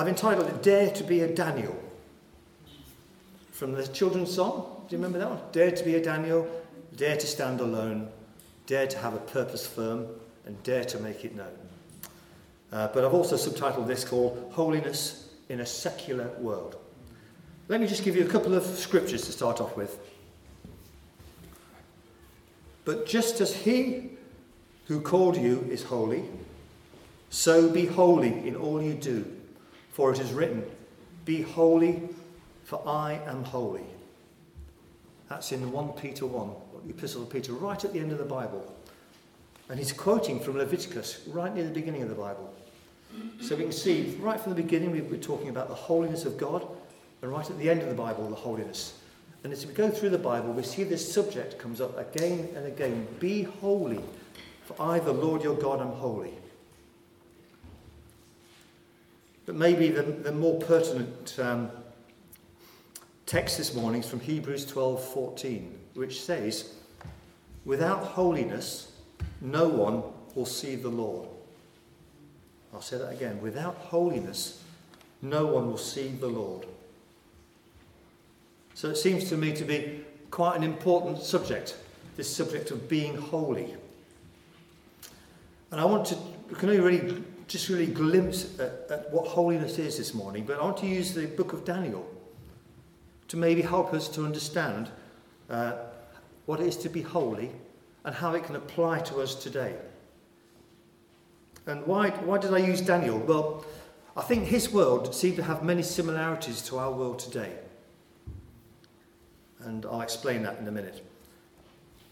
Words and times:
I've 0.00 0.08
entitled 0.08 0.48
it 0.48 0.62
Dare 0.62 0.90
to 0.92 1.04
be 1.04 1.20
a 1.20 1.28
Daniel. 1.28 1.78
From 3.52 3.72
the 3.72 3.86
children's 3.86 4.34
song. 4.34 4.86
Do 4.88 4.96
you 4.96 5.02
remember 5.02 5.18
that 5.18 5.28
one? 5.28 5.40
Dare 5.52 5.72
to 5.72 5.84
be 5.84 5.96
a 5.96 6.02
Daniel, 6.02 6.48
dare 6.96 7.18
to 7.18 7.26
stand 7.26 7.60
alone, 7.60 8.08
dare 8.64 8.86
to 8.86 8.96
have 8.96 9.12
a 9.12 9.18
purpose 9.18 9.66
firm, 9.66 10.06
and 10.46 10.60
dare 10.62 10.86
to 10.86 10.98
make 11.00 11.26
it 11.26 11.36
known. 11.36 11.52
Uh, 12.72 12.88
but 12.94 13.04
I've 13.04 13.12
also 13.12 13.36
subtitled 13.36 13.88
this 13.88 14.02
called 14.02 14.50
Holiness 14.54 15.28
in 15.50 15.60
a 15.60 15.66
Secular 15.66 16.28
World. 16.38 16.76
Let 17.68 17.82
me 17.82 17.86
just 17.86 18.02
give 18.02 18.16
you 18.16 18.24
a 18.24 18.28
couple 18.28 18.54
of 18.54 18.64
scriptures 18.64 19.26
to 19.26 19.32
start 19.32 19.60
off 19.60 19.76
with. 19.76 19.98
But 22.86 23.04
just 23.04 23.42
as 23.42 23.54
he 23.54 24.12
who 24.86 25.02
called 25.02 25.36
you 25.36 25.68
is 25.68 25.82
holy, 25.82 26.24
so 27.28 27.68
be 27.68 27.84
holy 27.84 28.48
in 28.48 28.56
all 28.56 28.80
you 28.80 28.94
do, 28.94 29.36
for 30.00 30.10
it 30.10 30.18
is 30.18 30.32
written, 30.32 30.64
Be 31.26 31.42
holy, 31.42 32.00
for 32.64 32.80
I 32.88 33.20
am 33.26 33.44
holy. 33.44 33.84
That's 35.28 35.52
in 35.52 35.70
1 35.70 35.88
Peter 35.90 36.24
1, 36.24 36.50
the 36.86 36.94
Epistle 36.94 37.24
of 37.24 37.28
Peter, 37.28 37.52
right 37.52 37.84
at 37.84 37.92
the 37.92 37.98
end 37.98 38.10
of 38.10 38.16
the 38.16 38.24
Bible. 38.24 38.74
And 39.68 39.78
he's 39.78 39.92
quoting 39.92 40.40
from 40.40 40.56
Leviticus, 40.56 41.20
right 41.28 41.54
near 41.54 41.64
the 41.64 41.70
beginning 41.70 42.02
of 42.02 42.08
the 42.08 42.14
Bible. 42.14 42.50
So 43.42 43.54
we 43.54 43.64
can 43.64 43.72
see, 43.72 44.16
right 44.20 44.40
from 44.40 44.54
the 44.54 44.62
beginning, 44.62 44.90
we 44.90 45.02
were 45.02 45.18
talking 45.18 45.50
about 45.50 45.68
the 45.68 45.74
holiness 45.74 46.24
of 46.24 46.38
God, 46.38 46.66
and 47.20 47.30
right 47.30 47.50
at 47.50 47.58
the 47.58 47.68
end 47.68 47.82
of 47.82 47.90
the 47.90 47.94
Bible, 47.94 48.26
the 48.26 48.34
holiness. 48.34 48.94
And 49.44 49.52
as 49.52 49.66
we 49.66 49.74
go 49.74 49.90
through 49.90 50.10
the 50.10 50.18
Bible, 50.18 50.54
we 50.54 50.62
see 50.62 50.82
this 50.82 51.12
subject 51.12 51.58
comes 51.58 51.78
up 51.78 51.98
again 51.98 52.48
and 52.56 52.64
again 52.64 53.06
Be 53.18 53.42
holy, 53.42 54.00
for 54.64 54.80
I, 54.80 54.98
the 54.98 55.12
Lord 55.12 55.44
your 55.44 55.56
God, 55.56 55.82
am 55.82 55.88
holy. 55.88 56.32
But 59.50 59.58
maybe 59.58 59.88
the, 59.88 60.02
the 60.02 60.30
more 60.30 60.60
pertinent 60.60 61.36
um, 61.40 61.72
text 63.26 63.58
this 63.58 63.74
morning 63.74 64.00
is 64.00 64.08
from 64.08 64.20
Hebrews 64.20 64.64
12 64.64 65.04
14, 65.12 65.76
which 65.94 66.22
says, 66.22 66.74
Without 67.64 67.98
holiness, 68.04 68.92
no 69.40 69.66
one 69.66 70.04
will 70.36 70.46
see 70.46 70.76
the 70.76 70.88
Lord. 70.88 71.28
I'll 72.72 72.80
say 72.80 72.96
that 72.98 73.10
again. 73.12 73.42
Without 73.42 73.74
holiness, 73.74 74.62
no 75.20 75.46
one 75.46 75.66
will 75.66 75.76
see 75.76 76.06
the 76.06 76.28
Lord. 76.28 76.66
So 78.74 78.88
it 78.88 78.98
seems 78.98 79.28
to 79.30 79.36
me 79.36 79.52
to 79.54 79.64
be 79.64 80.04
quite 80.30 80.56
an 80.56 80.62
important 80.62 81.18
subject, 81.24 81.74
this 82.14 82.32
subject 82.32 82.70
of 82.70 82.88
being 82.88 83.16
holy. 83.16 83.74
And 85.72 85.80
I 85.80 85.84
want 85.86 86.06
to, 86.06 86.14
can 86.54 86.68
only 86.68 86.80
really, 86.80 87.24
just 87.50 87.68
really 87.68 87.86
glimpse 87.86 88.56
at, 88.60 88.86
at 88.90 89.12
what 89.12 89.26
holiness 89.26 89.76
is 89.76 89.98
this 89.98 90.14
morning, 90.14 90.44
but 90.44 90.60
I 90.60 90.62
want 90.62 90.76
to 90.78 90.86
use 90.86 91.14
the 91.14 91.26
book 91.26 91.52
of 91.52 91.64
Daniel 91.64 92.08
to 93.26 93.36
maybe 93.36 93.60
help 93.60 93.92
us 93.92 94.06
to 94.10 94.24
understand 94.24 94.88
uh, 95.50 95.72
what 96.46 96.60
it 96.60 96.68
is 96.68 96.76
to 96.76 96.88
be 96.88 97.02
holy 97.02 97.50
and 98.04 98.14
how 98.14 98.34
it 98.34 98.44
can 98.44 98.54
apply 98.54 99.00
to 99.00 99.20
us 99.20 99.34
today. 99.34 99.74
And 101.66 101.84
why, 101.86 102.10
why 102.10 102.38
did 102.38 102.54
I 102.54 102.58
use 102.58 102.80
Daniel? 102.80 103.18
Well, 103.18 103.64
I 104.16 104.22
think 104.22 104.44
his 104.44 104.72
world 104.72 105.12
seemed 105.12 105.36
to 105.36 105.42
have 105.42 105.64
many 105.64 105.82
similarities 105.82 106.62
to 106.62 106.78
our 106.78 106.92
world 106.92 107.18
today. 107.18 107.52
And 109.64 109.84
I'll 109.86 110.02
explain 110.02 110.44
that 110.44 110.58
in 110.60 110.68
a 110.68 110.72
minute. 110.72 111.04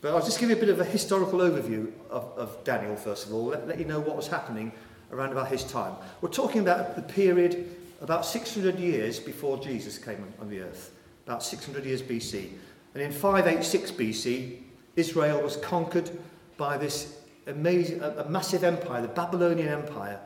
But 0.01 0.15
I'll 0.15 0.25
just 0.25 0.41
give 0.41 0.51
you 0.51 0.57
a 0.57 0.61
bit 0.61 0.69
of 0.69 0.81
a 0.81 0.85
historical 0.85 1.39
overview 1.39 1.93
of, 2.11 2.25
of 2.37 2.65
Daniel, 2.65 2.97
first 2.97 3.27
of 3.27 3.33
all, 3.33 3.47
let, 3.47 3.69
let 3.69 3.79
you 3.79 3.85
know 3.85 4.01
what 4.01 4.17
was 4.17 4.27
happening 4.27 4.73
around 5.13 5.33
about 5.33 5.49
his 5.49 5.65
time. 5.65 5.95
We're 6.21 6.29
talking 6.29 6.61
about 6.61 6.97
the 6.97 7.03
period 7.03 7.75
about 8.01 8.25
600 8.25 8.79
years 8.79 9.19
before 9.19 9.59
Jesus 9.59 9.99
came 9.99 10.25
on, 10.41 10.49
the 10.49 10.61
earth, 10.61 10.93
about 11.27 11.43
600 11.43 11.85
years 11.85 12.03
BC. 12.03 12.51
And 12.95 13.03
in 13.03 13.13
586 13.13 13.91
BC, 13.93 14.59
Israel 14.97 15.43
was 15.43 15.57
conquered 15.57 16.11
by 16.57 16.77
this 16.77 17.21
amazing, 17.47 18.01
a, 18.01 18.11
a 18.19 18.29
massive 18.29 18.65
empire, 18.65 19.03
the 19.03 19.09
Babylonian 19.09 19.69
Empire, 19.69 20.21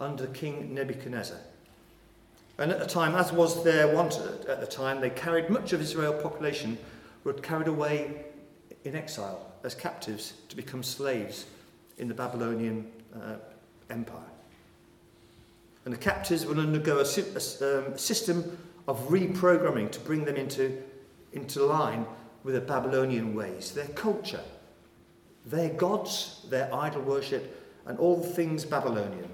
under 0.00 0.26
King 0.28 0.74
Nebuchadnezzar. 0.74 1.38
And 2.58 2.70
at 2.70 2.78
the 2.78 2.86
time, 2.86 3.14
as 3.14 3.32
was 3.32 3.62
their 3.64 3.94
want 3.94 4.18
at 4.48 4.60
the 4.60 4.66
time, 4.66 5.00
they 5.00 5.10
carried 5.10 5.50
much 5.50 5.72
of 5.72 5.80
Israel's 5.80 6.22
population 6.22 6.78
were 7.24 7.34
carried 7.34 7.68
away 7.68 8.24
in 8.84 8.94
exile 8.94 9.52
as 9.64 9.74
captives 9.74 10.34
to 10.48 10.56
become 10.56 10.82
slaves 10.82 11.46
in 11.98 12.08
the 12.08 12.14
Babylonian 12.14 12.90
uh, 13.14 13.34
Empire. 13.90 14.20
And 15.84 15.94
the 15.94 15.98
captives 15.98 16.44
will 16.44 16.60
undergo 16.60 16.98
a, 16.98 17.02
a 17.04 17.78
um, 17.78 17.96
system 17.96 18.58
of 18.88 19.00
reprogramming 19.08 19.90
to 19.92 20.00
bring 20.00 20.24
them 20.24 20.36
into, 20.36 20.82
into 21.32 21.64
line 21.64 22.06
with 22.42 22.54
the 22.54 22.60
Babylonian 22.60 23.34
ways, 23.34 23.72
their 23.72 23.88
culture, 23.88 24.42
their 25.44 25.70
gods, 25.70 26.44
their 26.48 26.72
idol 26.74 27.02
worship, 27.02 27.62
and 27.86 27.98
all 27.98 28.22
things 28.22 28.64
Babylonian. 28.64 29.28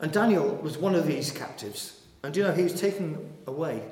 And 0.00 0.12
Daniel 0.12 0.56
was 0.56 0.76
one 0.76 0.94
of 0.94 1.06
these 1.06 1.30
captives. 1.30 2.00
And 2.22 2.36
you 2.36 2.42
know, 2.42 2.52
he 2.52 2.62
was 2.62 2.78
taken 2.78 3.32
away 3.46 3.82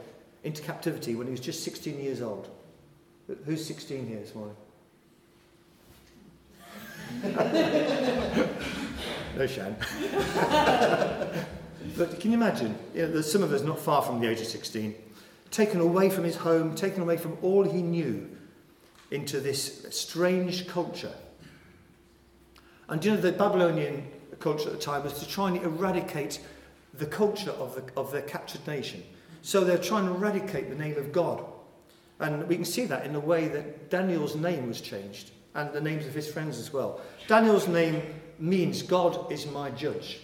into 0.44 0.62
captivity 0.62 1.14
when 1.14 1.26
he 1.26 1.30
was 1.30 1.40
just 1.40 1.64
16 1.64 2.00
years 2.00 2.20
old. 2.22 2.48
Who's 3.44 3.64
16 3.64 4.06
here 4.08 4.18
this 4.18 4.34
morning? 4.34 4.56
no 9.36 9.46
shame. 9.46 9.76
but 11.96 12.20
can 12.20 12.30
you 12.30 12.36
imagine? 12.36 12.76
You 12.94 13.08
know, 13.08 13.20
some 13.20 13.42
of 13.42 13.52
us 13.52 13.62
not 13.62 13.78
far 13.78 14.02
from 14.02 14.20
the 14.20 14.28
age 14.28 14.40
of 14.40 14.46
16, 14.46 14.94
taken 15.50 15.80
away 15.80 16.10
from 16.10 16.24
his 16.24 16.36
home, 16.36 16.74
taken 16.74 17.02
away 17.02 17.16
from 17.16 17.38
all 17.42 17.64
he 17.64 17.82
knew 17.82 18.28
into 19.10 19.40
this 19.40 19.86
strange 19.90 20.66
culture. 20.68 21.14
And 22.88 23.04
you 23.04 23.12
know, 23.12 23.20
the 23.20 23.32
Babylonian 23.32 24.06
culture 24.38 24.68
at 24.68 24.74
the 24.74 24.80
time 24.80 25.04
was 25.04 25.18
to 25.20 25.28
try 25.28 25.48
and 25.48 25.62
eradicate 25.62 26.40
the 26.94 27.06
culture 27.06 27.52
of, 27.52 27.74
the, 27.74 27.84
of 27.96 28.10
their 28.12 28.22
captured 28.22 28.66
nation. 28.66 29.02
So 29.42 29.64
they're 29.64 29.78
trying 29.78 30.06
to 30.06 30.12
eradicate 30.12 30.68
the 30.68 30.76
name 30.76 30.96
of 30.96 31.12
God. 31.12 31.44
And 32.18 32.46
we 32.46 32.56
can 32.56 32.64
see 32.64 32.84
that 32.86 33.06
in 33.06 33.12
the 33.12 33.20
way 33.20 33.48
that 33.48 33.90
Daniel's 33.90 34.36
name 34.36 34.68
was 34.68 34.80
changed 34.80 35.30
and 35.54 35.72
the 35.72 35.80
names 35.80 36.06
of 36.06 36.14
his 36.14 36.30
friends 36.30 36.58
as 36.58 36.72
well. 36.72 37.00
Daniel's 37.26 37.68
name 37.68 38.02
means 38.38 38.82
God 38.82 39.30
is 39.30 39.46
my 39.46 39.70
judge. 39.70 40.20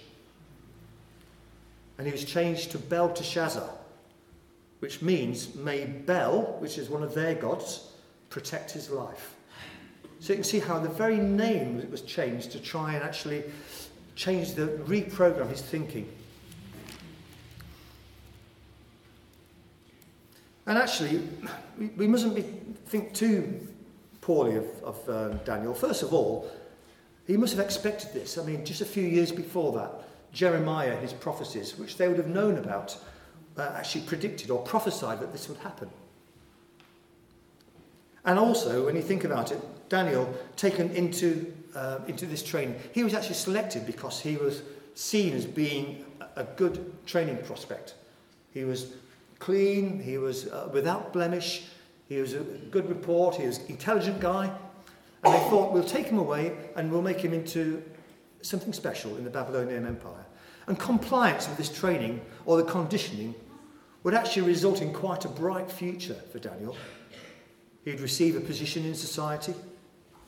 And 1.99 2.07
he 2.07 2.13
was 2.13 2.25
changed 2.25 2.71
to 2.73 2.79
Belteshazzar, 2.79 3.71
which 4.81 5.03
means 5.03 5.55
may 5.55 5.85
Bel, 5.85 6.57
which 6.59 6.79
is 6.79 6.89
one 6.89 7.03
of 7.03 7.15
their 7.15 7.35
gods, 7.35 7.93
protect 8.31 8.71
his 8.71 8.91
life. 8.91 9.35
So 10.21 10.33
you 10.33 10.37
can 10.37 10.45
see 10.45 10.59
how 10.59 10.79
the 10.79 10.89
very 10.89 11.19
name 11.19 11.89
was 11.91 12.03
changed 12.03 12.53
to 12.53 12.61
try 12.61 12.95
and 12.95 13.03
actually 13.03 13.45
change 14.15 14.55
the 14.55 14.67
reprogram 14.87 15.49
his 15.51 15.63
thinking. 15.63 16.11
And 20.67 20.79
actually, 20.79 21.23
we, 21.97 22.07
mustn't 22.09 22.35
be, 22.35 22.43
think 22.87 23.15
too 23.15 23.69
poorly 24.27 24.57
of, 24.57 24.67
of 24.83 25.09
um, 25.09 25.41
Daniel. 25.45 25.73
First 25.73 26.03
of 26.03 26.13
all, 26.13 26.51
he 27.29 27.37
must 27.37 27.55
have 27.57 27.65
expected 27.65 28.13
this. 28.13 28.37
I 28.37 28.45
mean, 28.45 28.65
just 28.65 28.81
a 28.81 28.85
few 28.85 29.05
years 29.05 29.31
before 29.31 29.73
that, 29.79 29.93
Jeremiah, 30.33 30.97
his 30.97 31.13
prophecies, 31.13 31.79
which 31.79 31.97
they 31.97 32.09
would 32.09 32.17
have 32.17 32.27
known 32.27 32.59
about, 32.59 32.99
uh, 33.57 33.73
actually 33.77 34.01
predicted 34.01 34.51
or 34.51 34.61
prophesied 34.63 35.21
that 35.21 35.31
this 35.31 35.49
would 35.49 35.59
happen. 35.59 35.89
And 38.25 38.37
also, 38.37 38.85
when 38.87 38.97
you 38.97 39.03
think 39.03 39.23
about 39.23 39.53
it, 39.53 39.61
Daniel, 39.89 40.35
taken 40.57 40.91
into, 40.91 41.55
uh, 41.77 42.01
into 42.09 42.27
this 42.27 42.43
training, 42.43 42.75
he 42.93 43.05
was 43.05 43.15
actually 43.15 43.37
selected 43.37 43.87
because 43.87 44.19
he 44.19 44.37
was 44.37 44.63
seen 44.97 45.35
as 45.35 45.47
being 45.47 46.05
a 46.35 46.43
good 46.43 46.93
training 47.07 47.39
prospect. 47.45 47.95
He 48.53 48.65
was 48.65 48.89
clean, 49.39 50.03
he 50.03 50.19
was 50.19 50.49
uh, 50.49 50.69
without 50.73 51.13
blemish, 51.13 51.67
he 52.09 52.21
was 52.21 52.35
a 52.35 52.41
good 52.41 52.89
report, 52.89 53.37
he 53.37 53.47
was 53.47 53.59
an 53.59 53.67
intelligent 53.69 54.21
guy. 54.21 54.53
And 55.25 55.35
they 55.35 55.51
thought, 55.51 55.73
we'll 55.73 55.85
take 55.85 56.07
him 56.07 56.19
away 56.19 56.53
and 56.77 56.91
we'll 56.91 57.03
make 57.03 57.21
him 57.21 57.33
into 57.33 57.83
something 58.43 58.73
special 58.73 59.17
in 59.17 59.25
the 59.25 59.31
Babylonian 59.31 59.87
Empire. 59.87 60.25
And 60.69 60.79
compliance 60.79 61.49
with 61.49 61.57
this 61.57 61.69
training 61.69 62.21
or 62.45 62.57
the 62.57 62.65
conditioning 62.65 63.35
would 64.03 64.15
actually 64.15 64.47
result 64.47 64.83
in 64.83 64.93
quite 64.93 65.25
a 65.25 65.29
bright 65.29 65.71
future 65.71 66.15
for 66.31 66.39
Daniel. 66.39 66.77
He'd 67.85 68.01
receive 68.01 68.37
a 68.37 68.41
position 68.41 68.85
in 68.85 68.95
society 68.95 69.55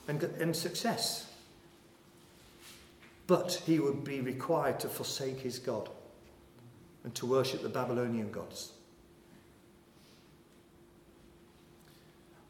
and, 0.07 0.21
and 0.23 0.55
success. 0.55 1.31
But 3.27 3.61
he 3.65 3.79
would 3.79 4.03
be 4.03 4.21
required 4.21 4.79
to 4.81 4.89
forsake 4.89 5.39
his 5.39 5.59
God 5.59 5.89
and 7.03 7.15
to 7.15 7.25
worship 7.25 7.61
the 7.61 7.69
Babylonian 7.69 8.31
gods. 8.31 8.73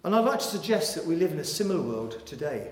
And 0.03 0.15
I'd 0.15 0.25
like 0.25 0.39
to 0.39 0.45
suggest 0.45 0.95
that 0.95 1.05
we 1.05 1.15
live 1.15 1.31
in 1.31 1.39
a 1.39 1.43
similar 1.43 1.81
world 1.81 2.25
today. 2.25 2.69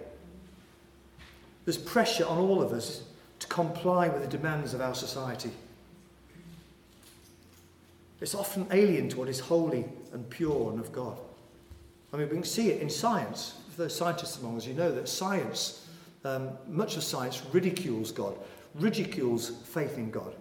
There's 1.66 1.78
pressure 1.78 2.26
on 2.26 2.38
all 2.38 2.62
of 2.62 2.72
us 2.72 3.04
to 3.40 3.48
comply 3.48 4.08
with 4.08 4.22
the 4.22 4.28
demands 4.28 4.74
of 4.74 4.82
our 4.82 4.96
society. 4.96 5.52
It's 8.22 8.34
often 8.34 8.68
alien 8.72 9.10
to 9.10 9.18
what 9.18 9.28
is 9.28 9.40
holy 9.40 9.86
and 10.14 10.28
pure 10.30 10.72
and 10.72 10.80
of 10.80 10.92
God. 10.92 11.18
I 12.14 12.18
mean, 12.18 12.30
we 12.30 12.36
can 12.36 12.44
see 12.44 12.70
it 12.70 12.82
in 12.82 12.90
science. 12.90 13.56
For 13.72 13.84
those 13.84 13.96
scientists 13.96 14.40
among 14.40 14.58
us, 14.58 14.66
you 14.66 14.74
know 14.74 14.92
that 14.92 15.10
science, 15.10 15.86
um, 16.24 16.50
much 16.68 16.96
of 16.96 17.04
science 17.04 17.44
ridicules 17.52 18.12
God, 18.12 18.36
ridicules 18.76 19.50
faith 19.50 19.98
in 19.98 20.10
God. 20.10 20.34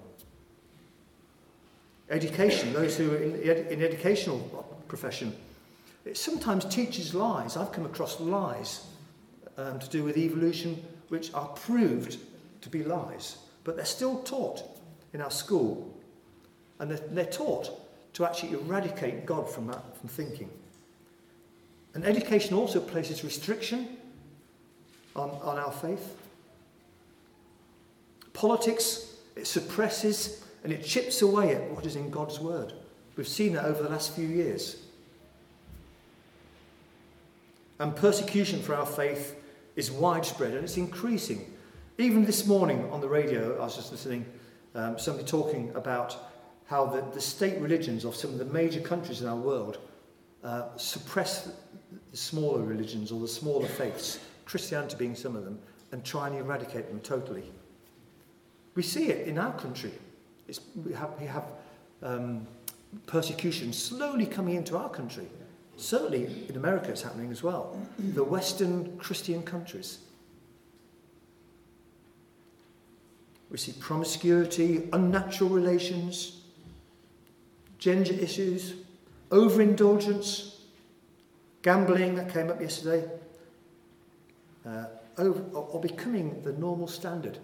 Education, 2.08 2.72
those 2.72 2.96
who 2.96 3.12
are 3.12 3.16
in, 3.16 3.34
in 3.34 3.82
educational 3.82 4.38
profession, 4.86 5.36
it 6.06 6.16
sometimes 6.16 6.64
teaches 6.64 7.14
lies. 7.14 7.56
I've 7.56 7.72
come 7.72 7.84
across 7.84 8.20
lies 8.20 8.86
um, 9.58 9.78
to 9.78 9.88
do 9.88 10.04
with 10.04 10.16
evolution 10.16 10.82
which 11.08 11.32
are 11.34 11.48
proved 11.48 12.18
to 12.60 12.68
be 12.68 12.82
lies, 12.84 13.38
but 13.64 13.76
they're 13.76 13.84
still 13.84 14.22
taught 14.22 14.62
in 15.12 15.20
our 15.20 15.30
school. 15.30 15.92
And 16.78 16.90
they're, 16.90 17.08
they're 17.08 17.24
taught 17.24 17.70
to 18.14 18.24
actually 18.24 18.52
eradicate 18.52 19.26
God 19.26 19.48
from, 19.48 19.66
that, 19.66 19.98
from 19.98 20.08
thinking. 20.08 20.50
And 21.94 22.04
education 22.04 22.54
also 22.54 22.80
places 22.80 23.24
restriction 23.24 23.96
on, 25.14 25.30
on 25.42 25.58
our 25.58 25.72
faith. 25.72 26.16
Politics, 28.32 29.16
it 29.34 29.46
suppresses 29.46 30.44
and 30.62 30.72
it 30.72 30.84
chips 30.84 31.22
away 31.22 31.54
at 31.54 31.70
what 31.70 31.86
is 31.86 31.96
in 31.96 32.10
God's 32.10 32.38
word. 32.38 32.74
We've 33.16 33.26
seen 33.26 33.54
that 33.54 33.64
over 33.64 33.82
the 33.82 33.88
last 33.88 34.14
few 34.14 34.26
years. 34.26 34.85
And 37.78 37.94
persecution 37.94 38.62
for 38.62 38.74
our 38.74 38.86
faith 38.86 39.36
is 39.76 39.90
widespread 39.90 40.54
and 40.54 40.64
it's 40.64 40.76
increasing. 40.76 41.52
Even 41.98 42.24
this 42.24 42.46
morning 42.46 42.90
on 42.90 43.00
the 43.00 43.08
radio, 43.08 43.56
I 43.58 43.64
was 43.64 43.76
just 43.76 43.92
listening, 43.92 44.24
um, 44.74 44.98
somebody 44.98 45.26
talking 45.26 45.70
about 45.74 46.16
how 46.66 46.86
the, 46.86 47.02
the 47.12 47.20
state 47.20 47.60
religions 47.60 48.04
of 48.04 48.16
some 48.16 48.30
of 48.30 48.38
the 48.38 48.44
major 48.46 48.80
countries 48.80 49.22
in 49.22 49.28
our 49.28 49.36
world 49.36 49.78
uh, 50.42 50.76
suppress 50.76 51.50
the 52.10 52.16
smaller 52.16 52.62
religions 52.62 53.12
or 53.12 53.20
the 53.20 53.28
smaller 53.28 53.66
faiths, 53.66 54.20
Christianity 54.44 54.96
being 54.98 55.14
some 55.14 55.36
of 55.36 55.44
them, 55.44 55.58
and 55.92 56.04
try 56.04 56.28
and 56.28 56.36
eradicate 56.36 56.88
them 56.88 57.00
totally. 57.00 57.44
We 58.74 58.82
see 58.82 59.08
it 59.08 59.26
in 59.26 59.38
our 59.38 59.52
country. 59.54 59.92
It's, 60.48 60.60
we 60.84 60.92
have, 60.92 61.10
we 61.20 61.26
have 61.26 61.44
um, 62.02 62.46
persecution 63.06 63.72
slowly 63.72 64.26
coming 64.26 64.54
into 64.54 64.76
our 64.76 64.88
country. 64.88 65.28
Certainly 65.76 66.46
in 66.48 66.56
America 66.56 66.90
it's 66.90 67.02
happening 67.02 67.30
as 67.30 67.42
well. 67.42 67.78
The 67.98 68.24
Western 68.24 68.96
Christian 68.98 69.42
countries. 69.42 69.98
We 73.50 73.58
see 73.58 73.72
promiscuity, 73.72 74.88
unnatural 74.92 75.50
relations, 75.50 76.40
gender 77.78 78.12
issues, 78.14 78.74
overindulgence, 79.30 80.62
gambling 81.62 82.16
that 82.16 82.32
came 82.32 82.50
up 82.50 82.60
yesterday, 82.60 83.08
uh, 84.66 84.86
over, 85.18 85.40
or 85.54 85.80
becoming 85.80 86.42
the 86.42 86.52
normal 86.54 86.88
standard. 86.88 87.38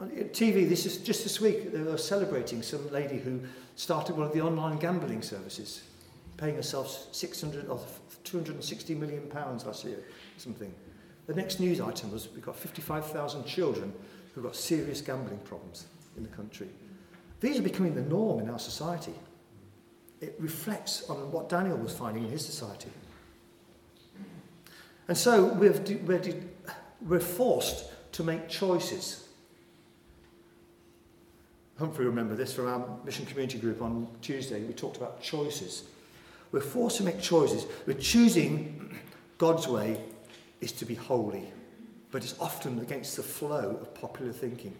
On 0.00 0.10
TV, 0.10 0.68
this 0.68 0.84
is 0.86 0.98
just 0.98 1.22
this 1.22 1.40
week, 1.40 1.72
they 1.72 1.82
were 1.82 1.96
celebrating 1.96 2.62
some 2.62 2.90
lady 2.90 3.18
who 3.18 3.40
started 3.76 4.16
one 4.16 4.26
of 4.26 4.32
the 4.32 4.40
online 4.40 4.78
gambling 4.78 5.22
services 5.22 5.82
paying 6.36 6.54
herself 6.54 7.08
600 7.12 7.68
or 7.68 7.80
260 8.24 8.94
million 8.94 9.26
pounds 9.28 9.64
last 9.64 9.84
year, 9.84 10.02
something. 10.36 10.72
The 11.26 11.34
next 11.34 11.60
news 11.60 11.80
item 11.80 12.12
was 12.12 12.28
we've 12.34 12.44
got 12.44 12.56
55,000 12.56 13.44
children 13.44 13.92
who've 14.34 14.44
got 14.44 14.54
serious 14.54 15.00
gambling 15.00 15.38
problems 15.38 15.86
in 16.16 16.22
the 16.22 16.28
country. 16.28 16.68
These 17.40 17.58
are 17.58 17.62
becoming 17.62 17.94
the 17.94 18.02
norm 18.02 18.40
in 18.40 18.50
our 18.50 18.58
society. 18.58 19.14
It 20.20 20.34
reflects 20.38 21.08
on 21.10 21.30
what 21.32 21.48
Daniel 21.48 21.76
was 21.76 21.92
finding 21.92 22.24
in 22.24 22.30
his 22.30 22.44
society. 22.44 22.90
And 25.08 25.16
so 25.16 25.46
we're, 25.46 27.20
forced 27.20 27.84
to 28.12 28.24
make 28.24 28.48
choices. 28.48 29.28
Humphrey 31.78 32.06
remember 32.06 32.34
this 32.34 32.54
from 32.54 32.66
our 32.66 32.98
mission 33.04 33.26
community 33.26 33.58
group 33.58 33.82
on 33.82 34.08
Tuesday. 34.22 34.62
We 34.62 34.72
talked 34.72 34.96
about 34.96 35.22
choices. 35.22 35.84
We're 36.52 36.60
forced 36.60 36.98
to 36.98 37.02
make 37.02 37.20
choices. 37.20 37.66
We're 37.86 37.94
choosing 37.94 38.98
God's 39.38 39.68
way 39.68 40.00
is 40.60 40.72
to 40.72 40.84
be 40.84 40.94
holy, 40.94 41.44
but 42.10 42.22
it's 42.24 42.34
often 42.40 42.78
against 42.80 43.16
the 43.16 43.22
flow 43.22 43.78
of 43.80 43.94
popular 43.94 44.32
thinking. 44.32 44.74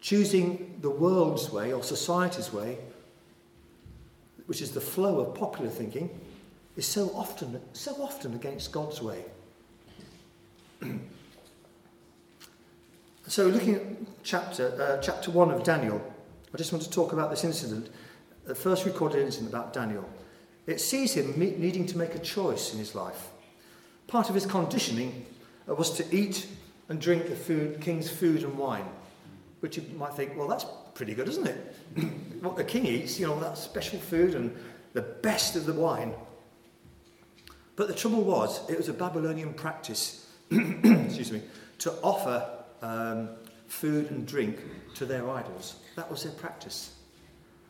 Choosing 0.00 0.78
the 0.80 0.90
world's 0.90 1.50
way 1.50 1.72
or 1.72 1.82
society's 1.82 2.52
way, 2.52 2.78
which 4.46 4.60
is 4.60 4.72
the 4.72 4.80
flow 4.80 5.20
of 5.20 5.34
popular 5.34 5.70
thinking, 5.70 6.10
is 6.76 6.86
so 6.86 7.10
often, 7.14 7.60
so 7.72 7.92
often 8.02 8.34
against 8.34 8.72
God's 8.72 9.02
way. 9.02 9.24
so, 13.26 13.46
looking 13.46 13.74
at 13.76 13.82
chapter, 14.22 14.80
uh, 14.80 15.02
chapter 15.02 15.30
1 15.30 15.50
of 15.50 15.62
Daniel, 15.62 16.02
I 16.52 16.56
just 16.56 16.72
want 16.72 16.82
to 16.84 16.90
talk 16.90 17.12
about 17.12 17.30
this 17.30 17.44
incident 17.44 17.90
the 18.44 18.54
first 18.54 18.84
recorded 18.84 19.22
incident 19.22 19.50
about 19.50 19.72
Daniel, 19.72 20.08
it 20.66 20.80
sees 20.80 21.14
him 21.14 21.38
needing 21.38 21.86
to 21.86 21.98
make 21.98 22.14
a 22.14 22.18
choice 22.18 22.72
in 22.72 22.78
his 22.78 22.94
life. 22.94 23.30
Part 24.06 24.28
of 24.28 24.34
his 24.34 24.46
conditioning 24.46 25.26
uh, 25.68 25.74
was 25.74 25.90
to 25.92 26.16
eat 26.16 26.46
and 26.88 27.00
drink 27.00 27.28
the 27.28 27.36
food, 27.36 27.80
king's 27.80 28.10
food 28.10 28.42
and 28.42 28.56
wine, 28.58 28.84
which 29.60 29.76
you 29.76 29.84
might 29.96 30.14
think, 30.14 30.36
well, 30.36 30.48
that's 30.48 30.66
pretty 30.94 31.14
good, 31.14 31.28
isn't 31.28 31.46
it? 31.46 31.76
what 32.40 32.56
the 32.56 32.64
king 32.64 32.86
eats, 32.86 33.18
you 33.18 33.26
know, 33.26 33.38
that 33.40 33.56
special 33.56 33.98
food 33.98 34.34
and 34.34 34.54
the 34.92 35.02
best 35.02 35.56
of 35.56 35.66
the 35.66 35.72
wine. 35.72 36.14
But 37.76 37.88
the 37.88 37.94
trouble 37.94 38.22
was, 38.22 38.68
it 38.70 38.76
was 38.76 38.88
a 38.88 38.92
Babylonian 38.92 39.54
practice, 39.54 40.26
excuse 40.50 41.32
me, 41.32 41.42
to 41.78 41.92
offer 42.02 42.46
um, 42.82 43.30
food 43.66 44.10
and 44.10 44.26
drink 44.26 44.58
to 44.94 45.06
their 45.06 45.28
idols. 45.30 45.76
That 45.96 46.10
was 46.10 46.24
their 46.24 46.32
practice. 46.32 46.94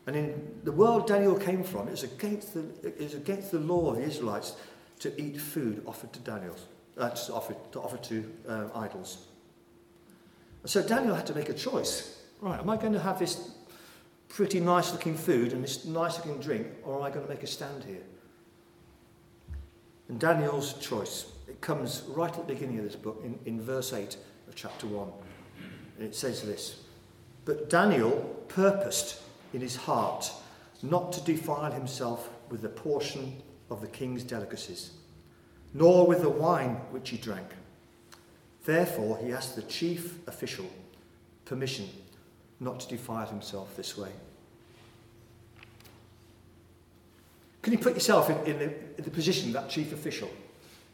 And 0.05 0.15
in 0.15 0.59
the 0.63 0.71
world 0.71 1.07
Daniel 1.07 1.35
came 1.35 1.63
from, 1.63 1.87
it 1.87 1.91
was 1.91 2.03
against 2.03 2.53
the, 2.53 2.65
it 2.83 2.99
was 2.99 3.13
against 3.13 3.51
the 3.51 3.59
law 3.59 3.91
of 3.91 3.97
the 3.97 4.03
Israelites 4.03 4.55
to 4.99 5.21
eat 5.21 5.39
food 5.39 5.83
offered 5.85 6.13
to 6.13 6.19
Daniel's, 6.19 6.65
uh, 6.97 7.09
to, 7.09 7.33
offer, 7.33 7.55
to 7.71 7.79
offer 7.79 7.97
to 7.97 8.31
uh, 8.47 8.67
idols. 8.75 9.27
So 10.65 10.81
Daniel 10.81 11.15
had 11.15 11.27
to 11.27 11.35
make 11.35 11.49
a 11.49 11.53
choice. 11.53 12.21
Right, 12.41 12.59
am 12.59 12.69
I 12.69 12.77
going 12.77 12.93
to 12.93 12.99
have 12.99 13.19
this 13.19 13.51
pretty 14.29 14.59
nice 14.59 14.91
looking 14.91 15.15
food 15.15 15.53
and 15.53 15.63
this 15.63 15.85
nice 15.85 16.17
looking 16.17 16.39
drink, 16.39 16.67
or 16.83 16.97
am 16.97 17.03
I 17.03 17.09
going 17.09 17.25
to 17.25 17.29
make 17.29 17.43
a 17.43 17.47
stand 17.47 17.83
here? 17.83 18.03
And 20.09 20.19
Daniel's 20.19 20.73
choice, 20.73 21.27
it 21.47 21.61
comes 21.61 22.03
right 22.07 22.29
at 22.29 22.47
the 22.47 22.53
beginning 22.53 22.79
of 22.79 22.85
this 22.85 22.95
book, 22.95 23.21
in, 23.23 23.39
in 23.45 23.61
verse 23.61 23.93
8 23.93 24.17
of 24.47 24.55
chapter 24.55 24.87
1. 24.87 25.07
And 25.97 26.07
it 26.07 26.15
says 26.15 26.41
this 26.41 26.79
But 27.45 27.69
Daniel 27.69 28.11
purposed 28.47 29.21
in 29.53 29.61
his 29.61 29.75
heart 29.75 30.31
not 30.81 31.13
to 31.13 31.21
defile 31.21 31.71
himself 31.71 32.29
with 32.49 32.61
the 32.61 32.69
portion 32.69 33.41
of 33.69 33.81
the 33.81 33.87
king's 33.87 34.23
delicacies, 34.23 34.91
nor 35.73 36.05
with 36.05 36.21
the 36.21 36.29
wine 36.29 36.75
which 36.91 37.09
he 37.09 37.17
drank. 37.17 37.47
Therefore, 38.65 39.17
he 39.23 39.31
asked 39.31 39.55
the 39.55 39.61
chief 39.63 40.17
official 40.27 40.69
permission 41.45 41.89
not 42.59 42.79
to 42.81 42.87
defile 42.87 43.27
himself 43.27 43.75
this 43.75 43.97
way. 43.97 44.11
Can 47.61 47.71
you 47.71 47.79
put 47.79 47.93
yourself 47.93 48.29
in, 48.29 48.37
in, 48.45 48.59
the, 48.59 48.65
in 48.97 49.03
the 49.03 49.09
position 49.09 49.47
of 49.47 49.53
that 49.53 49.69
chief 49.69 49.93
official? 49.93 50.29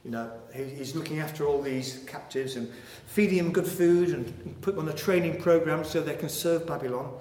You 0.06 0.12
know, 0.12 0.32
he, 0.54 0.64
he's 0.64 0.96
looking 0.96 1.20
after 1.20 1.46
all 1.46 1.62
these 1.62 2.04
captives 2.08 2.56
and 2.56 2.72
feeding 3.08 3.38
them 3.40 3.52
good 3.52 3.68
food 3.68 4.10
and 4.10 4.62
put 4.62 4.76
them 4.76 4.88
on 4.88 4.94
a 4.94 4.98
training 4.98 5.42
program 5.42 5.84
so 5.84 6.02
they 6.02 6.16
can 6.16 6.30
serve 6.30 6.66
Babylon. 6.66 7.12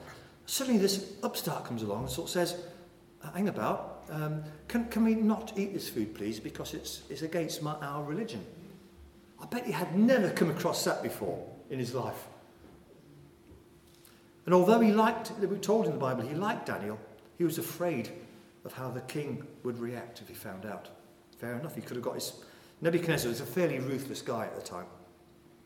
Suddenly 0.49 0.81
this 0.81 1.13
upstart 1.23 1.67
comes 1.67 1.83
along 1.83 2.05
and 2.05 2.11
sort 2.11 2.29
of 2.29 2.33
says, 2.33 2.57
uh, 3.23 3.31
hang 3.33 3.49
about, 3.49 4.05
um, 4.11 4.43
can, 4.67 4.87
can 4.89 5.05
we 5.05 5.15
not 5.15 5.53
eat 5.59 5.75
this 5.75 5.91
food, 5.91 6.15
please, 6.15 6.41
because 6.41 6.73
it's, 6.73 7.03
it's 7.11 7.21
against 7.21 7.63
my, 7.63 7.75
our 7.75 8.03
religion? 8.03 8.43
I 9.39 9.45
bet 9.45 9.67
he 9.67 9.73
had 9.73 9.95
never 9.99 10.31
come 10.31 10.49
across 10.49 10.85
that 10.85 11.03
before 11.03 11.47
in 11.69 11.79
his 11.79 11.95
life. 11.95 12.29
And 14.47 14.55
although 14.55 14.81
he 14.81 14.91
liked, 14.91 15.33
we're 15.39 15.59
told 15.59 15.85
in 15.85 15.93
the 15.93 15.99
Bible, 15.99 16.23
he 16.23 16.35
liked 16.35 16.65
Daniel, 16.65 16.99
he 17.37 17.45
was 17.45 17.59
afraid 17.59 18.11
of 18.65 18.73
how 18.73 18.89
the 18.89 19.03
king 19.03 19.47
would 19.65 19.79
react 19.79 20.23
if 20.23 20.29
he 20.29 20.35
found 20.35 20.65
out. 20.65 20.89
Fair 21.39 21.59
enough, 21.59 21.75
he 21.75 21.83
could 21.83 21.97
have 21.97 22.05
got 22.05 22.15
his... 22.15 22.33
Nebuchadnezzar 22.81 23.29
was 23.29 23.43
a 23.43 23.47
fairly 23.47 23.81
ruthless 23.81 24.23
guy 24.23 24.47
at 24.47 24.57
the 24.57 24.63
time. 24.63 24.87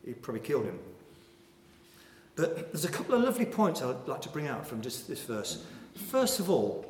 He'd 0.03 0.21
probably 0.21 0.41
killed 0.41 0.65
him. 0.65 0.77
But 2.35 2.71
there's 2.71 2.85
a 2.85 2.89
couple 2.89 3.15
of 3.15 3.21
lovely 3.21 3.45
points 3.45 3.81
I'd 3.81 4.07
like 4.07 4.21
to 4.21 4.29
bring 4.29 4.47
out 4.47 4.65
from 4.65 4.81
just 4.81 5.07
this 5.07 5.21
verse. 5.21 5.63
First 6.09 6.39
of 6.39 6.49
all, 6.49 6.85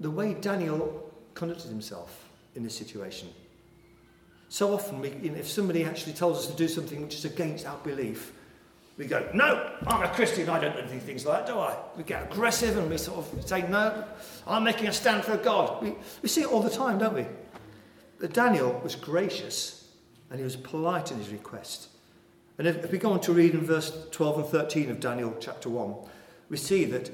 the 0.00 0.10
way 0.10 0.34
Daniel 0.34 1.12
conducted 1.34 1.68
himself 1.68 2.28
in 2.54 2.62
this 2.62 2.74
situation. 2.76 3.28
So 4.48 4.72
often, 4.72 5.00
we, 5.00 5.10
you 5.22 5.30
know, 5.30 5.38
if 5.38 5.48
somebody 5.48 5.84
actually 5.84 6.14
tells 6.14 6.38
us 6.38 6.46
to 6.46 6.56
do 6.56 6.68
something 6.68 7.02
which 7.02 7.14
is 7.14 7.24
against 7.26 7.66
our 7.66 7.76
belief, 7.78 8.32
We 8.98 9.06
go, 9.06 9.28
no, 9.32 9.74
I'm 9.86 10.02
a 10.02 10.08
Christian, 10.08 10.48
I 10.48 10.58
don't 10.58 10.74
do 10.88 10.98
things 10.98 11.24
like 11.24 11.46
that, 11.46 11.52
do 11.52 11.60
I? 11.60 11.76
We 11.96 12.02
get 12.02 12.24
aggressive 12.24 12.76
and 12.76 12.90
we 12.90 12.98
sort 12.98 13.18
of 13.18 13.48
say, 13.48 13.62
no, 13.68 14.04
I'm 14.44 14.64
making 14.64 14.88
a 14.88 14.92
stand 14.92 15.24
for 15.24 15.36
God. 15.36 15.80
We, 15.80 15.94
we 16.20 16.28
see 16.28 16.40
it 16.40 16.48
all 16.48 16.62
the 16.62 16.70
time, 16.70 16.98
don't 16.98 17.14
we? 17.14 17.24
But 18.18 18.32
Daniel 18.32 18.80
was 18.82 18.96
gracious 18.96 19.88
and 20.30 20.40
he 20.40 20.44
was 20.44 20.56
polite 20.56 21.12
in 21.12 21.18
his 21.18 21.28
request. 21.28 21.90
And 22.58 22.66
if, 22.66 22.84
if 22.84 22.92
we 22.92 22.98
go 22.98 23.12
on 23.12 23.20
to 23.20 23.32
read 23.32 23.54
in 23.54 23.60
verse 23.60 24.06
12 24.10 24.38
and 24.38 24.46
13 24.46 24.90
of 24.90 25.00
Daniel 25.00 25.34
chapter 25.40 25.68
1, 25.68 25.94
we 26.48 26.56
see 26.56 26.84
that 26.86 27.10